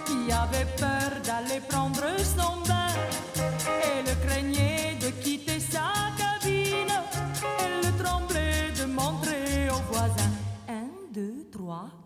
qui 0.05 0.31
avait 0.31 0.69
peur 0.77 1.09
d'aller 1.23 1.61
prendre 1.69 2.05
son 2.19 2.61
bain. 2.67 2.93
Elle 3.83 4.27
craignait 4.27 4.88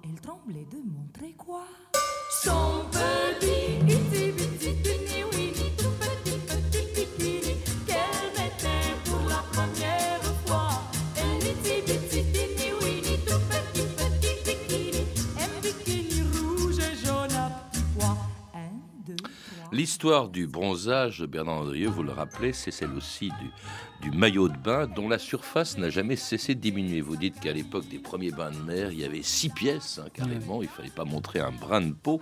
elle 0.03 0.19
tremblait 0.19 0.67
de 0.71 0.77
montrer 0.77 1.33
quoi? 1.37 1.63
Son 2.43 2.83
petit 2.91 3.82
L'histoire 19.73 20.29
du 20.29 20.45
bronzage, 20.45 21.23
Bernard 21.23 21.61
Andrieux, 21.61 21.89
vous 21.89 22.03
le 22.03 22.11
rappelez, 22.11 22.53
c'est 22.53 22.69
celle 22.69 22.91
aussi 22.93 23.29
du, 24.01 24.07
du 24.11 24.15
maillot 24.15 24.47
de 24.47 24.55
bain 24.55 24.85
dont 24.85 25.09
la 25.09 25.17
surface 25.17 25.79
n'a 25.79 25.89
jamais 25.89 26.15
cessé 26.15 26.53
de 26.53 26.59
diminuer. 26.59 27.01
Vous 27.01 27.15
dites 27.15 27.39
qu'à 27.39 27.53
l'époque 27.53 27.87
des 27.89 27.97
premiers 27.97 28.29
bains 28.29 28.51
de 28.51 28.57
mer, 28.59 28.91
il 28.91 28.99
y 28.99 29.03
avait 29.03 29.23
six 29.23 29.49
pièces 29.49 29.99
hein, 29.99 30.09
carrément, 30.13 30.61
il 30.61 30.67
fallait 30.67 30.89
pas 30.91 31.05
montrer 31.05 31.39
un 31.39 31.51
brin 31.51 31.81
de 31.81 31.91
peau 31.93 32.21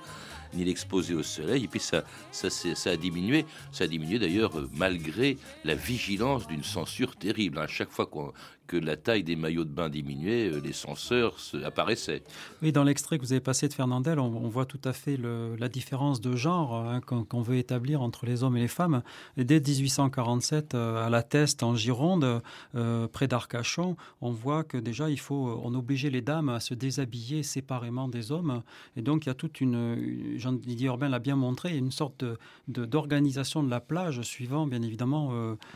ni 0.53 0.63
l'exposer 0.63 1.13
au 1.13 1.23
soleil. 1.23 1.65
Et 1.65 1.67
puis 1.67 1.81
ça, 1.81 2.05
ça, 2.31 2.49
ça 2.49 2.89
a 2.89 2.95
diminué. 2.95 3.45
Ça 3.73 3.83
a 3.83 3.87
diminué 3.87 4.17
d'ailleurs 4.17 4.57
euh, 4.57 4.69
malgré 4.73 5.37
la 5.65 5.75
vigilance 5.75 6.47
d'une 6.47 6.63
censure 6.63 7.17
terrible. 7.17 7.57
À 7.59 7.67
chaque 7.67 7.91
fois 7.91 8.05
qu'on- 8.05 8.31
que 8.71 8.77
la 8.77 8.95
taille 8.95 9.23
des 9.23 9.35
maillots 9.35 9.65
de 9.65 9.69
bain 9.69 9.89
diminuait, 9.89 10.47
euh, 10.49 10.61
les 10.63 10.71
censeurs 10.71 11.37
se- 11.39 11.57
apparaissaient. 11.57 12.23
Oui, 12.61 12.71
dans 12.71 12.85
l'extrait 12.85 13.17
que 13.19 13.23
vous 13.25 13.33
avez 13.33 13.41
passé 13.41 13.67
de 13.67 13.73
Fernandel, 13.73 14.17
on, 14.17 14.29
voit 14.47 14.65
tout 14.65 14.79
à 14.85 14.93
fait 14.93 15.17
la 15.59 15.67
différence 15.67 16.21
de 16.21 16.37
genre 16.37 16.73
hein, 16.75 17.01
qu'on 17.01 17.41
veut 17.41 17.57
établir 17.57 18.01
entre 18.01 18.25
les 18.25 18.43
hommes 18.43 18.55
et 18.55 18.61
les 18.61 18.69
femmes. 18.69 19.03
Et 19.35 19.43
dès 19.43 19.59
1847, 19.59 20.73
euh, 20.73 21.05
à 21.05 21.09
la 21.09 21.21
Teste, 21.21 21.63
en 21.63 21.75
Gironde, 21.75 22.41
euh, 22.75 23.07
près 23.09 23.27
d'Arcachon, 23.27 23.97
on 24.21 24.31
voit 24.31 24.63
que 24.63 24.77
déjà, 24.77 25.09
il 25.09 25.19
faut, 25.19 25.59
on 25.63 25.73
obligeait 25.75 26.09
les 26.09 26.21
dames 26.21 26.47
à 26.47 26.61
se 26.61 26.73
déshabiller 26.73 27.43
séparément 27.43 28.07
des 28.07 28.31
hommes. 28.31 28.61
Et 28.95 29.01
donc, 29.01 29.25
il 29.25 29.29
y 29.29 29.31
a 29.31 29.35
toute 29.35 29.59
une, 29.59 30.37
Jean-Didier 30.37 30.87
Urbain 30.87 31.09
l'a 31.09 31.19
bien 31.19 31.35
montré, 31.35 31.75
une 31.77 31.91
sorte 31.91 32.23
d'organisation 32.69 33.63
de, 33.63 33.69
la 33.69 33.81
plage 33.81 34.21
suivant, 34.21 34.65
bien 34.65 34.81
évidemment, 34.81 35.33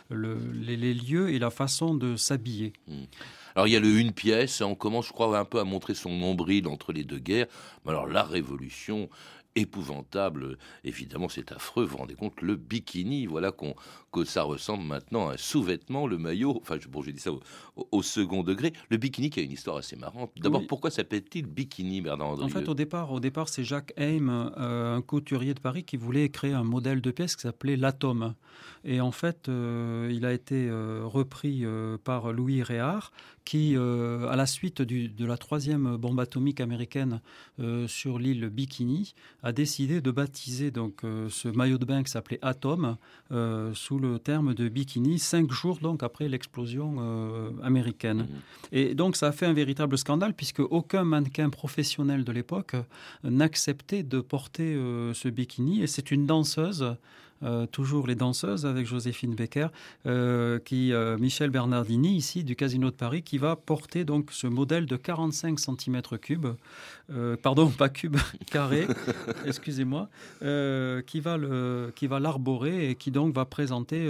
le- 0.10 0.38
les, 0.53 0.77
les 0.77 0.93
lieux 0.93 1.29
et 1.29 1.39
la 1.39 1.49
façon 1.49 1.93
de 1.93 2.15
s'habiller. 2.15 2.71
Alors 3.56 3.67
il 3.67 3.74
y 3.74 3.76
a 3.76 3.80
le 3.80 4.00
une 4.00 4.12
pièce, 4.12 4.62
on 4.62 4.76
commence, 4.76 5.08
je 5.08 5.13
crois, 5.13 5.38
un 5.38 5.45
peu 5.45 5.60
à 5.60 5.63
montrer 5.63 5.95
son 5.95 6.12
nombril 6.12 6.67
entre 6.67 6.91
les 6.91 7.04
deux 7.04 7.19
guerres. 7.19 7.48
Mais 7.86 7.91
alors 7.91 8.08
la 8.08 8.24
révolution 8.24 9.10
épouvantable, 9.55 10.57
évidemment 10.83 11.29
c'est 11.29 11.51
affreux, 11.51 11.83
vous 11.85 11.91
vous 11.91 11.97
rendez 11.97 12.15
compte, 12.15 12.41
le 12.41 12.55
bikini, 12.55 13.25
voilà 13.25 13.51
qu'on 13.51 13.75
que 14.11 14.23
ça 14.23 14.43
ressemble 14.43 14.83
maintenant 14.85 15.29
à 15.29 15.33
un 15.33 15.37
sous-vêtement, 15.37 16.07
le 16.07 16.17
maillot, 16.17 16.57
enfin 16.61 16.77
je- 16.79 16.87
bon 16.87 17.01
j'ai 17.01 17.11
dit 17.11 17.19
ça 17.19 17.31
au, 17.91 18.01
second 18.01 18.43
degré, 18.43 18.71
le 18.89 18.97
bikini 18.97 19.29
qui 19.29 19.39
a 19.41 19.43
une 19.43 19.51
histoire 19.51 19.77
assez 19.77 19.95
marrante. 19.97 20.31
D'abord 20.37 20.61
Oui. 20.61 20.67
pourquoi 20.67 20.89
s'appelle-t-il 20.91 21.45
bikini 21.47 22.01
Bernard 22.01 22.29
Andrieux 22.29 22.45
En 22.45 22.49
fait, 22.49 22.69
au 22.69 22.73
départ, 22.75 23.11
au 23.11 23.19
départ 23.19 23.49
c'est 23.49 23.63
Jacques 23.65 23.93
Heim, 23.97 24.29
euh, 24.57 24.95
un 24.95 25.01
couturier 25.01 25.53
de 25.53 25.59
Paris, 25.59 25.83
qui 25.83 25.97
voulait 25.97 26.29
créer 26.29 26.53
un 26.53 26.63
modèle 26.63 27.01
de 27.01 27.11
pièce 27.11 27.35
qui 27.35 27.41
s'appelait 27.41 27.75
l'atome. 27.75 28.35
Et 28.85 29.01
en 29.01 29.11
fait, 29.11 29.49
euh, 29.49 30.09
il 30.13 30.25
a 30.25 30.31
été 30.31 30.67
euh, 30.69 31.01
repris 31.05 31.65
par 32.03 32.31
Louis 32.31 32.63
Réard, 32.63 33.11
qui, 33.45 33.75
euh, 33.77 34.27
à 34.27 34.36
la 34.36 34.47
suite 34.47 34.81
du- 34.81 35.08
de 35.08 35.25
la 35.25 35.38
troisième 35.38 35.97
bombe 35.97 36.19
atomique 36.19 36.60
américaine 36.60 37.21
euh, 37.60 37.88
sur 37.88 38.17
l'île 38.19 38.49
Bikini, 38.49 39.13
a 39.43 39.51
décidé 39.51 40.01
de 40.01 40.12
baptiser 40.12 40.71
donc 40.71 41.03
euh, 41.03 41.29
ce 41.29 41.47
maillot 41.47 41.77
de 41.77 41.86
bain 41.86 42.03
qui 42.03 42.12
s'appelait 42.12 42.39
Atom 42.41 42.97
sous 43.73 43.99
le 43.99 44.19
terme 44.19 44.53
de 44.53 44.67
bikini, 44.67 45.19
cinq 45.19 45.51
jours 45.51 45.77
donc 45.79 46.03
après 46.03 46.27
l'explosion 46.27 46.97
américaine. 47.63 48.27
Et 48.71 48.95
donc 48.95 49.15
ça 49.15 49.27
a 49.27 49.31
fait 49.31 49.45
un 49.45 49.53
véritable 49.53 49.97
scandale 49.97 50.34
puisque 50.34 50.60
aucun 50.60 51.03
mannequin 51.03 51.49
professionnel 51.49 52.23
de 52.23 52.31
l'époque 52.31 52.75
n'acceptait 53.23 54.03
de 54.03 54.19
porter 54.21 54.73
ce 55.13 55.27
bikini. 55.29 55.81
Et 55.84 55.88
c'est 55.88 56.12
une 56.12 56.25
danseuse. 56.25 56.95
Euh, 57.43 57.65
toujours 57.65 58.08
les 58.08 58.15
danseuses 58.15 58.65
avec 58.65 58.86
Joséphine 58.88 59.36
Becker, 59.36 59.67
euh, 60.06 60.60
qui 60.60 60.93
euh, 60.93 61.17
Michel 61.17 61.50
Bernardini 61.50 62.15
ici 62.15 62.43
du 62.43 62.56
Casino 62.56 62.89
de 62.89 62.95
Paris, 62.95 63.24
qui 63.24 63.38
va 63.38 63.56
porter 63.56 64.06
donc 64.06 64.32
ce 64.32 64.48
modèle 64.48 64.86
de 64.86 64.95
45 64.95 65.60
cm3, 65.60 66.56
euh, 67.12 67.36
pardon 67.41 67.69
pas 67.69 67.89
cube, 67.89 68.17
carré, 68.52 68.88
excusez-moi, 69.45 70.10
qui 70.39 71.19
va 71.19 71.38
le, 71.38 71.91
qui 71.95 72.08
va 72.08 72.19
l'arborer 72.19 72.89
et 72.89 72.95
qui 72.95 73.12
donc 73.12 73.34
va 73.36 73.45
présenter 73.45 74.06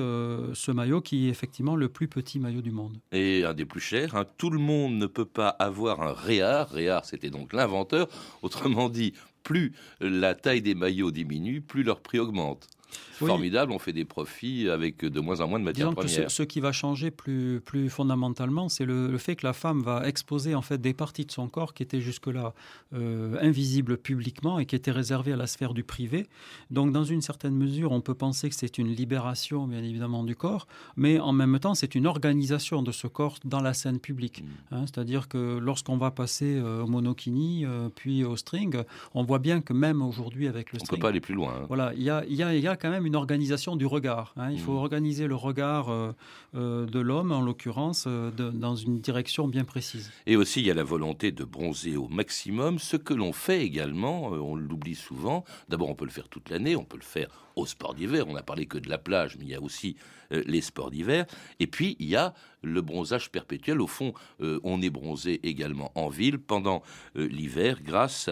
ce 0.54 0.72
maillot 0.72 1.02
qui 1.02 1.28
est 1.28 1.30
effectivement 1.30 1.76
le 1.76 1.90
plus 1.90 2.08
petit 2.08 2.40
maillot 2.40 2.62
du 2.62 2.72
monde. 2.72 2.98
et 3.12 3.44
un 3.44 3.54
des 3.54 3.66
plus 3.66 3.80
chers. 3.82 4.16
hein. 4.16 4.26
Tout 4.38 4.50
le 4.50 4.60
monde 4.60 4.96
ne 4.96 5.08
peut 5.08 5.26
pas 5.26 5.50
avoir 5.50 6.02
un 6.02 6.14
Réard. 6.14 6.70
Réard, 6.70 7.06
c'était 7.06 7.30
donc 7.30 7.54
l'inventeur. 7.54 8.08
Autrement 8.42 8.90
dit, 8.90 9.14
plus 9.44 9.74
la 10.00 10.34
taille 10.34 10.62
des 10.62 10.76
maillots 10.76 11.12
diminue, 11.12 11.62
plus 11.62 11.84
leur 11.84 12.00
prix 12.02 12.20
augmente. 12.20 12.68
Formidable, 13.13 13.71
on 13.71 13.80
fait 13.80 13.93
des 13.93 14.04
profits 14.06 14.69
avec 14.69 15.04
de 15.06 15.19
moins 15.21 15.39
en 15.39 15.48
moins 15.48 15.60
de 15.60 15.63
matières 15.63 15.89
Disons 15.89 16.02
que 16.02 16.08
premières. 16.08 16.30
ce, 16.30 16.36
ce 16.36 16.43
qui 16.43 16.60
va 16.60 16.71
changer 16.74 17.12
plus, 17.12 17.62
plus 17.63 17.89
fondamentalement, 17.89 18.67
c'est 18.67 18.84
le, 18.86 19.08
le 19.10 19.17
fait 19.17 19.36
que 19.38 19.45
la 19.48 19.54
femme 19.54 19.82
va 19.82 20.06
exposer 20.08 20.54
en 20.54 20.62
fait 20.62 20.80
des 20.82 20.93
parties 20.93 21.26
de 21.26 21.32
son 21.32 21.48
corps 21.48 21.74
qui 21.74 21.82
étaient 21.84 22.02
jusque-là 22.02 22.54
euh, 22.93 23.38
invisibles 23.41 23.98
publiquement 23.98 24.60
et 24.60 24.65
qui 24.65 24.76
étaient 24.76 24.91
réservées 24.91 25.32
à 25.34 25.38
la 25.38 25.48
sphère 25.48 25.74
du 25.74 25.84
privé. 25.84 26.28
Donc, 26.71 26.91
dans 26.91 27.06
une 27.06 27.21
certaine 27.21 27.56
mesure, 27.56 27.91
on 27.93 28.02
peut 28.02 28.13
penser 28.15 28.50
que 28.50 28.56
c'est 28.56 28.78
une 28.78 28.89
libération, 28.93 29.65
bien 29.67 29.84
évidemment, 29.84 30.24
du 30.24 30.36
corps, 30.36 30.67
mais 30.98 31.19
en 31.19 31.32
même 31.32 31.58
temps, 31.60 31.74
c'est 31.74 31.95
une 31.95 32.08
organisation 32.08 32.82
de 32.82 32.91
ce 32.91 33.08
corps 33.08 33.38
dans 33.45 33.62
la 33.62 33.74
scène 33.74 34.00
publique. 34.00 34.43
Mm. 34.43 34.76
Hein, 34.76 34.82
C'est-à-dire 34.88 35.28
que 35.30 35.58
lorsqu'on 35.58 35.98
va 35.98 36.12
passer 36.12 36.58
euh, 36.58 36.84
au 36.84 36.88
monokini, 36.88 37.65
euh, 37.65 37.88
puis 37.93 38.24
au 38.26 38.36
string, 38.36 38.76
on 39.13 39.24
voit 39.24 39.39
bien 39.39 39.62
que 39.62 39.74
même 39.74 40.02
aujourd'hui 40.02 40.48
avec 40.48 40.71
le 40.74 40.80
On 40.80 40.82
ne 40.82 40.86
string, 40.86 41.00
peut 41.00 41.02
pas 41.04 41.10
aller 41.10 41.21
plus 41.21 41.36
loin. 41.36 41.54
hein. 41.62 41.65
voilà, 41.67 41.93
il 41.95 42.04
y 42.04 42.10
a, 42.10 42.26
y 42.26 42.67
a 42.67 42.75
quand 42.78 42.90
même 42.90 43.06
une 43.06 43.16
organisation 43.16 43.76
du 43.76 43.86
regard. 43.86 44.34
hein. 44.38 44.52
Il 44.52 44.60
faut 44.60 44.74
Mm. 44.74 44.78
organiser 44.78 45.28
le 45.28 45.36
regard 45.36 45.90
euh, 45.90 46.12
euh, 46.56 46.86
de 46.86 47.00
l'homme, 47.00 47.32
en 47.32 47.42
l'occurrence, 47.42 48.06
euh, 48.08 48.32
de- 48.32 48.50
dans 48.52 48.76
une 48.76 49.00
direction 49.00 49.48
bien 49.48 49.64
précise. 49.64 50.12
Et 50.26 50.36
aussi, 50.36 50.60
il 50.62 50.68
y 50.68 50.72
a 50.72 50.74
la 50.74 50.84
volonté 50.84 51.32
de 51.32 51.44
bronzer 51.44 51.96
au 51.98 52.08
maximum, 52.08 52.80
ce 52.80 52.98
que 52.98 53.14
l'on 53.14 53.34
fait 53.34 53.62
également, 53.64 54.28
on 54.30 54.56
l'oublie 54.56 54.96
souvent. 54.96 55.44
D'abord, 55.70 55.90
on 55.90 55.96
peut 55.96 56.06
le 56.06 56.12
faire 56.12 56.30
toute 56.30 56.50
l'année, 56.50 56.76
on 56.76 56.84
peut 56.86 56.98
le 56.98 57.04
faire 57.04 57.28
au 57.56 57.66
sport 57.66 57.94
d'hiver. 57.96 58.26
On 58.28 58.34
n'a 58.34 58.44
parlé 58.44 58.66
que 58.66 58.78
de 58.78 58.90
la 58.90 58.98
plage, 58.98 59.38
mais 59.38 59.46
il 59.46 59.50
y 59.52 59.56
a 59.56 59.62
aussi 59.62 59.96
les 60.32 60.62
sports 60.62 60.92
d'hiver. 60.92 61.26
Et 61.60 61.68
puis, 61.68 61.96
il 62.00 62.08
y 62.10 62.16
a 62.16 62.34
le 62.64 62.82
bronzage 62.82 63.32
perpétuel. 63.32 63.80
Au 63.80 63.88
fond, 63.88 64.14
on 64.42 64.82
est 64.82 64.90
bronzé 64.90 65.40
également 65.48 65.92
en 65.96 66.10
ville 66.10 66.40
pendant 66.40 66.82
l'hiver 67.16 67.82
grâce, 67.84 68.30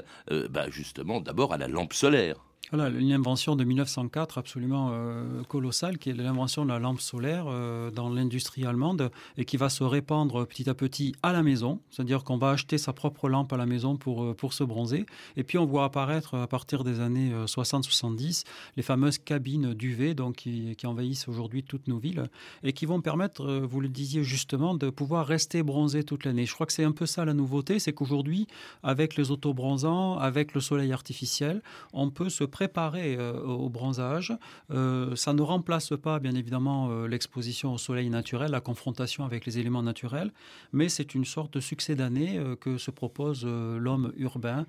bah, 0.49 0.69
justement, 0.69 1.21
d'abord 1.21 1.53
à 1.53 1.57
la 1.57 1.67
lampe 1.67 1.93
solaire. 1.93 2.35
Voilà, 2.75 2.89
une 2.89 3.11
invention 3.11 3.55
de 3.55 3.63
1904 3.63 4.39
absolument 4.39 4.89
euh, 4.93 5.43
colossale, 5.43 5.99
qui 5.99 6.09
est 6.09 6.13
l'invention 6.13 6.65
de 6.65 6.69
la 6.69 6.79
lampe 6.79 7.01
solaire 7.01 7.45
euh, 7.47 7.91
dans 7.91 8.09
l'industrie 8.09 8.65
allemande 8.65 9.11
et 9.37 9.45
qui 9.45 9.57
va 9.57 9.69
se 9.69 9.83
répandre 9.83 10.47
petit 10.47 10.67
à 10.67 10.73
petit 10.73 11.13
à 11.21 11.33
la 11.33 11.43
maison. 11.43 11.81
C'est-à-dire 11.91 12.23
qu'on 12.23 12.39
va 12.39 12.49
acheter 12.49 12.79
sa 12.79 12.91
propre 12.91 13.29
lampe 13.29 13.53
à 13.53 13.57
la 13.57 13.67
maison 13.67 13.95
pour, 13.95 14.23
euh, 14.23 14.33
pour 14.33 14.53
se 14.53 14.63
bronzer. 14.63 15.05
Et 15.37 15.43
puis 15.43 15.59
on 15.59 15.67
voit 15.67 15.83
apparaître 15.83 16.33
à 16.33 16.47
partir 16.47 16.83
des 16.83 16.99
années 16.99 17.31
euh, 17.31 17.45
60-70 17.45 18.43
les 18.75 18.81
fameuses 18.81 19.19
cabines 19.19 19.75
d'UV 19.75 20.15
qui, 20.35 20.75
envahissent 20.85 21.27
aujourd'hui 21.27 21.61
toutes 21.61 21.87
nos 21.87 21.99
villes 21.99 22.27
et 22.63 22.73
qui 22.73 22.87
vont 22.87 23.01
permettre, 23.01 23.45
euh, 23.45 23.59
vous 23.59 23.81
le 23.81 23.87
disiez 23.87 24.23
justement, 24.23 24.73
de 24.73 24.89
pouvoir 24.89 25.27
rester 25.27 25.61
bronzé 25.61 26.03
toute 26.03 26.25
l'année. 26.25 26.47
Je 26.47 26.55
crois 26.55 26.65
que 26.65 26.73
c'est 26.73 26.83
un 26.83 26.91
peu 26.91 27.05
ça 27.05 27.23
la 27.23 27.35
nouveauté, 27.35 27.77
c'est 27.77 27.93
qu'aujourd'hui, 27.93 28.47
avec 28.81 29.15
les 29.15 29.29
autobronzants, 29.29 30.17
avec 30.17 30.55
le 30.55 30.59
soleil 30.59 30.91
artificiel, 30.91 31.61
on 31.93 32.09
peut 32.09 32.29
se 32.29 32.43
préparer 32.43 32.62
euh, 32.77 33.41
au 33.43 33.69
bronzage. 33.69 34.33
Euh, 34.71 35.15
ça 35.15 35.33
ne 35.33 35.41
remplace 35.41 35.93
pas, 36.01 36.19
bien 36.19 36.35
évidemment, 36.35 36.89
euh, 36.89 37.07
l'exposition 37.07 37.73
au 37.73 37.77
soleil 37.77 38.09
naturel, 38.09 38.51
la 38.51 38.61
confrontation 38.61 39.25
avec 39.25 39.45
les 39.45 39.59
éléments 39.59 39.83
naturels, 39.83 40.31
mais 40.71 40.89
c'est 40.89 41.15
une 41.15 41.25
sorte 41.25 41.53
de 41.53 41.59
succès 41.59 41.95
d'année 41.95 42.39
que 42.59 42.77
se 42.77 42.91
propose 42.91 43.45
l'homme 43.45 44.13
urbain 44.17 44.65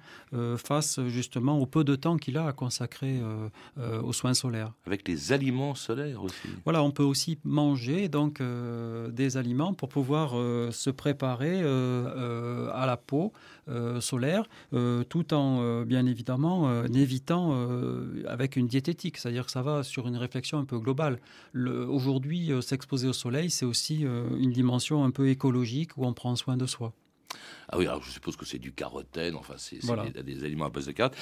face 0.57 1.01
justement 1.07 1.59
au 1.59 1.67
peu 1.67 1.85
de 1.85 1.95
temps 1.95 2.17
qu'il 2.17 2.37
a 2.37 2.47
à 2.47 2.53
consacrer 2.53 3.21
aux 4.03 4.13
soins 4.13 4.35
solaires. 4.35 4.73
Avec 4.87 5.07
les 5.09 5.33
aliments 5.33 5.75
solaires 5.75 6.23
aussi. 6.23 6.49
Voilà, 6.65 6.83
on 6.83 6.91
peut 6.91 7.03
aussi 7.03 7.39
manger 7.45 8.09
donc 8.09 8.43
des 9.13 9.37
aliments 9.37 9.75
pour 9.75 9.89
pouvoir 9.89 10.31
se 10.73 10.91
préparer 10.91 11.61
à 11.63 12.87
la 12.87 12.97
peau 12.97 13.33
solaire, 14.01 14.45
euh, 14.73 15.05
tout 15.05 15.33
en 15.35 15.61
euh, 15.63 15.85
bien 15.85 16.07
évidemment 16.07 16.69
euh, 16.69 16.85
évitant 16.95 17.51
euh, 17.53 18.23
avec 18.29 18.57
une 18.57 18.67
diététique, 18.67 19.17
c'est-à-dire 19.19 19.47
que 19.47 19.51
ça 19.53 19.63
va 19.63 19.83
sur 19.83 20.07
une 20.09 20.17
réflexion 20.17 20.59
un 20.59 20.65
peu 20.65 20.79
globale. 20.79 21.19
Le- 21.53 21.87
Aujourd'hui, 21.89 22.53
euh, 22.53 22.61
s'exposer 22.61 23.09
au 23.09 23.13
soleil, 23.13 23.51
c'est 23.51 23.65
aussi 23.67 24.05
euh, 24.07 24.29
une 24.39 24.53
dimension 24.53 25.05
un 25.05 25.11
peu 25.11 25.29
écologique 25.29 25.97
où 25.97 26.05
on 26.07 26.13
prend 26.13 26.35
soin 26.37 26.57
de 26.57 26.67
soi. 26.67 26.93
Ah 27.69 27.79
oui, 27.79 27.87
alors 27.87 28.03
je 28.03 28.11
suppose 28.11 28.37
que 28.37 28.45
c'est 28.45 28.59
du 28.59 28.73
carotène, 28.73 29.35
enfin 29.35 29.55
c'est 29.57 29.83
Voilà. 29.85 30.05
des, 30.11 30.23
des 30.23 30.45
aliments 30.45 30.67
à 30.67 30.71
base 30.71 30.87
de 30.87 30.93
carottes. 30.93 31.17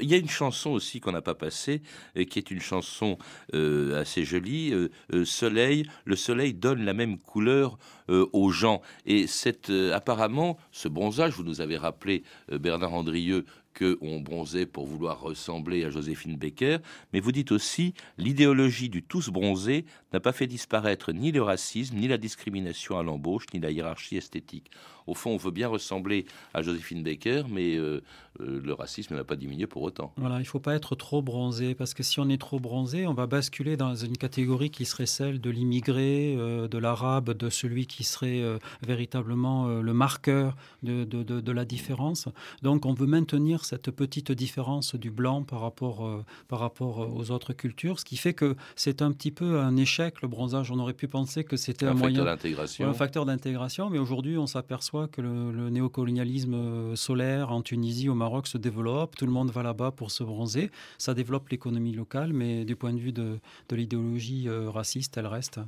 Il 0.00 0.08
y 0.10 0.14
a 0.14 0.18
une 0.18 0.28
chanson 0.28 0.70
aussi 0.70 1.00
qu'on 1.00 1.12
n'a 1.12 1.22
pas 1.22 1.34
passée, 1.34 1.82
euh, 2.16 2.24
qui 2.24 2.38
est 2.38 2.50
une 2.50 2.60
chanson 2.60 3.18
euh, 3.54 4.00
assez 4.00 4.24
jolie, 4.24 4.72
euh, 4.72 5.24
Soleil, 5.24 5.88
le 6.04 6.16
soleil 6.16 6.54
donne 6.54 6.84
la 6.84 6.94
même 6.94 7.18
couleur 7.18 7.78
euh, 8.10 8.26
aux 8.32 8.50
gens. 8.50 8.82
Et 9.06 9.26
cette, 9.26 9.70
apparemment, 9.92 10.58
ce 10.72 10.88
bronzage, 10.88 11.32
vous 11.34 11.44
nous 11.44 11.60
avez 11.60 11.76
rappelé, 11.76 12.22
Bernard 12.50 12.92
Andrieux, 12.94 13.44
qu'on 13.76 14.20
bronzait 14.20 14.66
pour 14.66 14.86
vouloir 14.86 15.20
ressembler 15.20 15.84
à 15.84 15.90
Joséphine 15.90 16.36
Baker, 16.36 16.78
mais 17.12 17.20
vous 17.20 17.32
dites 17.32 17.52
aussi 17.52 17.94
l'idéologie 18.18 18.88
du 18.88 19.02
tous 19.02 19.30
bronzé 19.30 19.84
n'a 20.12 20.20
pas 20.20 20.32
fait 20.32 20.46
disparaître 20.46 21.12
ni 21.12 21.32
le 21.32 21.42
racisme, 21.42 21.96
ni 21.96 22.08
la 22.08 22.18
discrimination 22.18 22.98
à 22.98 23.02
l'embauche, 23.02 23.46
ni 23.52 23.60
la 23.60 23.70
hiérarchie 23.70 24.16
esthétique. 24.16 24.70
Au 25.06 25.14
fond, 25.14 25.30
on 25.30 25.36
veut 25.36 25.50
bien 25.50 25.68
ressembler 25.68 26.24
à 26.54 26.62
Joséphine 26.62 27.02
Baker, 27.02 27.42
mais 27.50 27.76
euh, 27.76 28.02
le 28.40 28.72
racisme 28.72 29.14
n'a 29.14 29.24
pas 29.24 29.36
diminué 29.36 29.66
pour 29.66 29.82
autant. 29.82 30.12
Voilà, 30.16 30.36
il 30.36 30.40
ne 30.40 30.44
faut 30.44 30.60
pas 30.60 30.74
être 30.74 30.94
trop 30.96 31.22
bronzé, 31.22 31.74
parce 31.74 31.94
que 31.94 32.02
si 32.02 32.18
on 32.20 32.28
est 32.28 32.40
trop 32.40 32.58
bronzé, 32.58 33.06
on 33.06 33.14
va 33.14 33.26
basculer 33.26 33.76
dans 33.76 33.94
une 33.94 34.16
catégorie 34.16 34.70
qui 34.70 34.84
serait 34.84 35.06
celle 35.06 35.40
de 35.40 35.50
l'immigré, 35.50 36.34
euh, 36.36 36.66
de 36.68 36.78
l'arabe, 36.78 37.30
de 37.32 37.48
celui 37.48 37.86
qui 37.86 38.02
serait 38.04 38.40
euh, 38.42 38.58
véritablement 38.86 39.68
euh, 39.68 39.80
le 39.82 39.92
marqueur 39.94 40.56
de, 40.82 41.04
de- 41.04 41.22
de- 41.22 41.40
de 41.40 41.52
la 41.52 41.64
différence. 41.64 42.28
Donc 42.62 42.86
on 42.86 42.92
veut 42.92 43.06
maintenir 43.06 43.64
cette 43.64 43.90
petite 43.90 44.32
différence 44.32 44.94
du 44.96 45.10
blanc 45.10 45.42
par 45.42 45.60
rapport, 45.60 46.04
euh, 46.04 46.24
par 46.48 46.58
rapport 46.58 47.08
aux 47.16 47.30
autres 47.30 47.52
cultures, 47.52 48.00
ce 48.00 48.04
qui 48.04 48.16
fait 48.16 48.34
que 48.34 48.56
c'est 48.74 49.00
un 49.00 49.12
petit 49.12 49.30
peu 49.30 49.60
un 49.60 49.76
échec, 49.76 50.22
le 50.22 50.28
bronzage. 50.28 50.70
On 50.72 50.78
aurait 50.80 50.92
pu 50.94 51.06
penser 51.08 51.44
que 51.44 51.56
c'était 51.56 51.86
Un 51.86 51.94
moyen... 51.94 52.24
d'intégration. 52.24 52.88
Un 52.88 52.94
facteur 52.94 53.26
d'intégration, 53.26 53.90
mais 53.90 53.98
aujourd'hui 53.98 54.36
on 54.38 54.46
s'aperçoit 54.48 55.06
que 55.08 55.20
le, 55.22 55.52
le 55.52 55.70
néocolonialisme 55.70 56.54
euh, 56.54 56.96
solaire 56.96 57.52
en 57.52 57.62
Tunisie, 57.62 58.08
au 58.08 58.14
Maroc 58.14 58.23
se 58.44 58.58
développe, 58.58 59.16
tout 59.16 59.26
le 59.26 59.32
monde 59.32 59.50
va 59.50 59.62
là-bas 59.62 59.90
pour 59.90 60.10
se 60.10 60.24
bronzer, 60.24 60.70
ça 60.98 61.14
développe 61.14 61.48
l'économie 61.48 61.92
locale, 61.92 62.32
mais 62.32 62.64
du 62.64 62.76
point 62.76 62.92
de 62.92 62.98
vue 62.98 63.12
de, 63.12 63.38
de 63.68 63.76
l'idéologie 63.76 64.48
euh, 64.48 64.70
raciste, 64.70 65.16
elle 65.16 65.26
reste. 65.26 65.60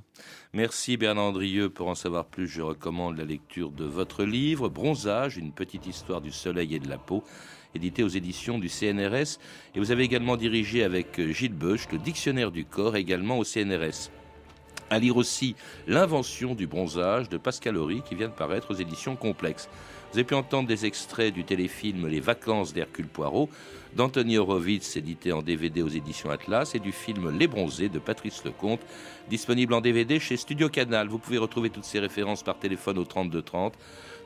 Merci 0.53 0.97
Bernard 0.97 1.27
Andrieux. 1.27 1.71
Pour 1.71 1.89
en 1.89 1.95
savoir 1.95 2.27
plus, 2.27 2.47
je 2.47 2.63
recommande 2.63 3.17
la 3.17 3.25
lecture 3.25 3.71
de 3.71 3.85
votre 3.85 4.25
livre 4.25 4.69
Bronzage, 4.69 5.37
une 5.37 5.53
petite 5.53 5.87
histoire 5.87 6.21
du 6.21 6.33
soleil 6.33 6.75
et 6.75 6.79
de 6.79 6.89
la 6.89 6.99
peau, 6.99 7.23
édité 7.75 8.03
aux 8.03 8.09
éditions 8.09 8.59
du 8.59 8.69
CNRS. 8.69 9.39
Et 9.75 9.79
vous 9.79 9.91
avez 9.91 10.05
également 10.05 10.37
dirigé 10.37 10.85
avec 10.85 11.19
euh, 11.19 11.33
Gilles 11.33 11.55
Beuch 11.55 11.91
le 11.93 11.99
dictionnaire 11.99 12.51
du 12.51 12.65
corps, 12.65 12.97
également 12.97 13.39
au 13.39 13.45
CNRS. 13.45 14.11
À 14.89 14.99
lire 14.99 15.17
aussi 15.17 15.57
L'invention 15.89 16.55
du 16.55 16.67
bronzage 16.67 17.29
de 17.29 17.39
Pascal 17.39 17.77
Horry 17.77 18.03
qui 18.03 18.15
vient 18.15 18.29
de 18.29 18.33
paraître 18.33 18.71
aux 18.71 18.77
éditions 18.77 19.17
Complexes. 19.17 19.69
Vous 20.13 20.19
avez 20.19 20.25
pu 20.25 20.35
entendre 20.35 20.69
des 20.69 20.87
extraits 20.87 21.35
du 21.35 21.45
téléfilm 21.45 22.07
Les 22.07 22.21
vacances 22.21 22.73
d'Hercule 22.73 23.09
Poirot 23.09 23.51
d'Anthony 23.97 24.37
Horowitz, 24.37 24.97
édité 24.97 25.33
en 25.33 25.41
DVD 25.41 25.83
aux 25.83 25.89
éditions 25.89 26.31
Atlas, 26.31 26.75
et 26.75 26.79
du 26.79 26.93
film 26.93 27.37
Les 27.39 27.47
Bronzés 27.47 27.89
de 27.89 27.99
Patrice 27.99 28.45
Lecomte, 28.45 28.83
disponible 29.31 29.73
en 29.73 29.81
DVD 29.81 30.21
chez 30.21 30.37
Studio 30.37 30.69
Canal. 30.69 31.09
Vous 31.09 31.19
pouvez 31.19 31.39
retrouver 31.39 31.71
toutes 31.71 31.85
ces 31.85 31.99
références 31.99 32.43
par 32.43 32.59
téléphone 32.59 32.99
au 32.99 33.05
32 33.05 33.41
30, 33.41 33.75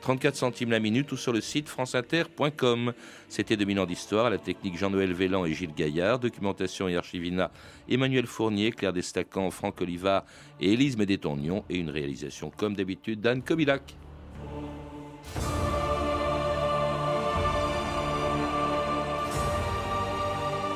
34 0.01 0.35
centimes 0.35 0.71
la 0.71 0.79
minute 0.79 1.11
ou 1.13 1.17
sur 1.17 1.31
le 1.31 1.39
site 1.39 1.69
franceinter.com. 1.69 2.93
C'était 3.29 3.55
2000 3.55 3.79
ans 3.79 3.85
d'histoire, 3.85 4.25
à 4.25 4.29
la 4.29 4.37
technique 4.37 4.77
Jean-Noël 4.77 5.13
Vélan 5.13 5.45
et 5.45 5.53
Gilles 5.53 5.73
Gaillard, 5.73 6.19
documentation 6.19 6.89
et 6.89 6.97
archivina 6.97 7.49
Emmanuel 7.89 8.27
Fournier, 8.27 8.71
Claire 8.71 8.93
Destacan, 8.93 9.51
Franck 9.51 9.79
Oliva 9.79 10.25
et 10.59 10.73
Élise 10.73 10.97
Médétornion, 10.97 11.63
et 11.69 11.77
une 11.77 11.89
réalisation 11.89 12.51
comme 12.55 12.75
d'habitude 12.75 13.21
d'Anne 13.21 13.41
Kobilac. 13.41 13.95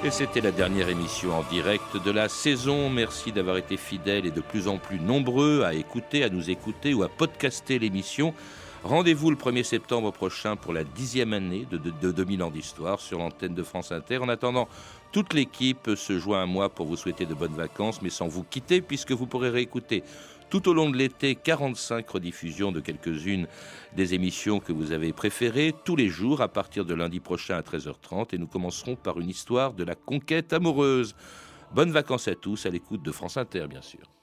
Et 0.06 0.12
c'était 0.12 0.40
la 0.40 0.52
dernière 0.52 0.90
émission 0.90 1.36
en 1.36 1.42
direct 1.50 1.98
de 1.98 2.12
la 2.12 2.30
saison. 2.30 2.92
Merci 2.92 3.32
d'avoir 3.32 3.58
été 3.58 3.76
fidèles 3.76 4.28
et 4.28 4.32
de 4.32 4.40
plus 4.40 4.68
en 4.68 4.78
plus 4.78 5.00
nombreux 5.00 5.64
à 5.64 5.74
écouter, 5.74 6.24
à 6.24 6.30
nous 6.30 6.52
écouter 6.52 6.94
ou 6.94 7.02
à 7.02 7.10
podcaster 7.10 7.80
l'émission. 7.80 8.36
Rendez-vous 8.84 9.32
le 9.32 9.36
1er 9.36 9.64
septembre 9.64 10.12
prochain 10.12 10.58
pour 10.58 10.74
la 10.74 10.84
dixième 10.84 11.34
année 11.34 11.66
de, 11.72 11.78
de, 11.78 11.90
de 11.90 12.12
2000 12.12 12.44
ans 12.44 12.52
d'histoire 12.52 13.00
sur 13.00 13.18
l'antenne 13.18 13.56
de 13.56 13.64
France 13.64 13.92
Inter. 13.92 14.20
En 14.20 14.30
attendant, 14.30 14.68
toute 15.12 15.34
l'équipe 15.34 15.90
se 15.96 16.20
joint 16.20 16.44
à 16.44 16.46
moi 16.46 16.70
pour 16.70 16.86
vous 16.86 16.98
souhaiter 16.98 17.26
de 17.26 17.34
bonnes 17.34 17.56
vacances, 17.56 18.04
mais 18.04 18.12
sans 18.12 18.28
vous 18.28 18.44
quitter, 18.44 18.82
puisque 18.82 19.12
vous 19.12 19.26
pourrez 19.26 19.50
réécouter 19.50 20.04
tout 20.50 20.70
au 20.70 20.74
long 20.74 20.90
de 20.90 20.98
l'été 20.98 21.36
45 21.36 22.08
rediffusions 22.10 22.72
de 22.72 22.80
quelques-unes 22.80 23.48
des 23.96 24.14
émissions 24.14 24.60
que 24.60 24.74
vous 24.74 24.92
avez 24.92 25.14
préférées, 25.14 25.74
tous 25.84 25.96
les 25.96 26.10
jours 26.10 26.42
à 26.42 26.48
partir 26.48 26.86
de 26.86 26.94
lundi 26.94 27.20
prochain 27.20 27.58
à 27.58 27.62
13h30. 27.62 28.34
Et 28.34 28.38
nous 28.38 28.48
commencerons 28.48 28.96
par 28.96 29.20
une 29.20 29.30
histoire 29.30 29.74
de 29.74 29.84
la 29.84 29.96
conquête 29.96 30.54
amoureuse. 30.54 31.16
Bonnes 31.74 31.92
vacances 31.92 32.28
à 32.28 32.36
tous, 32.36 32.66
à 32.66 32.70
l'écoute 32.70 33.04
de 33.04 33.12
France 33.12 33.38
Inter, 33.38 33.68
bien 33.68 33.82
sûr. 33.82 34.15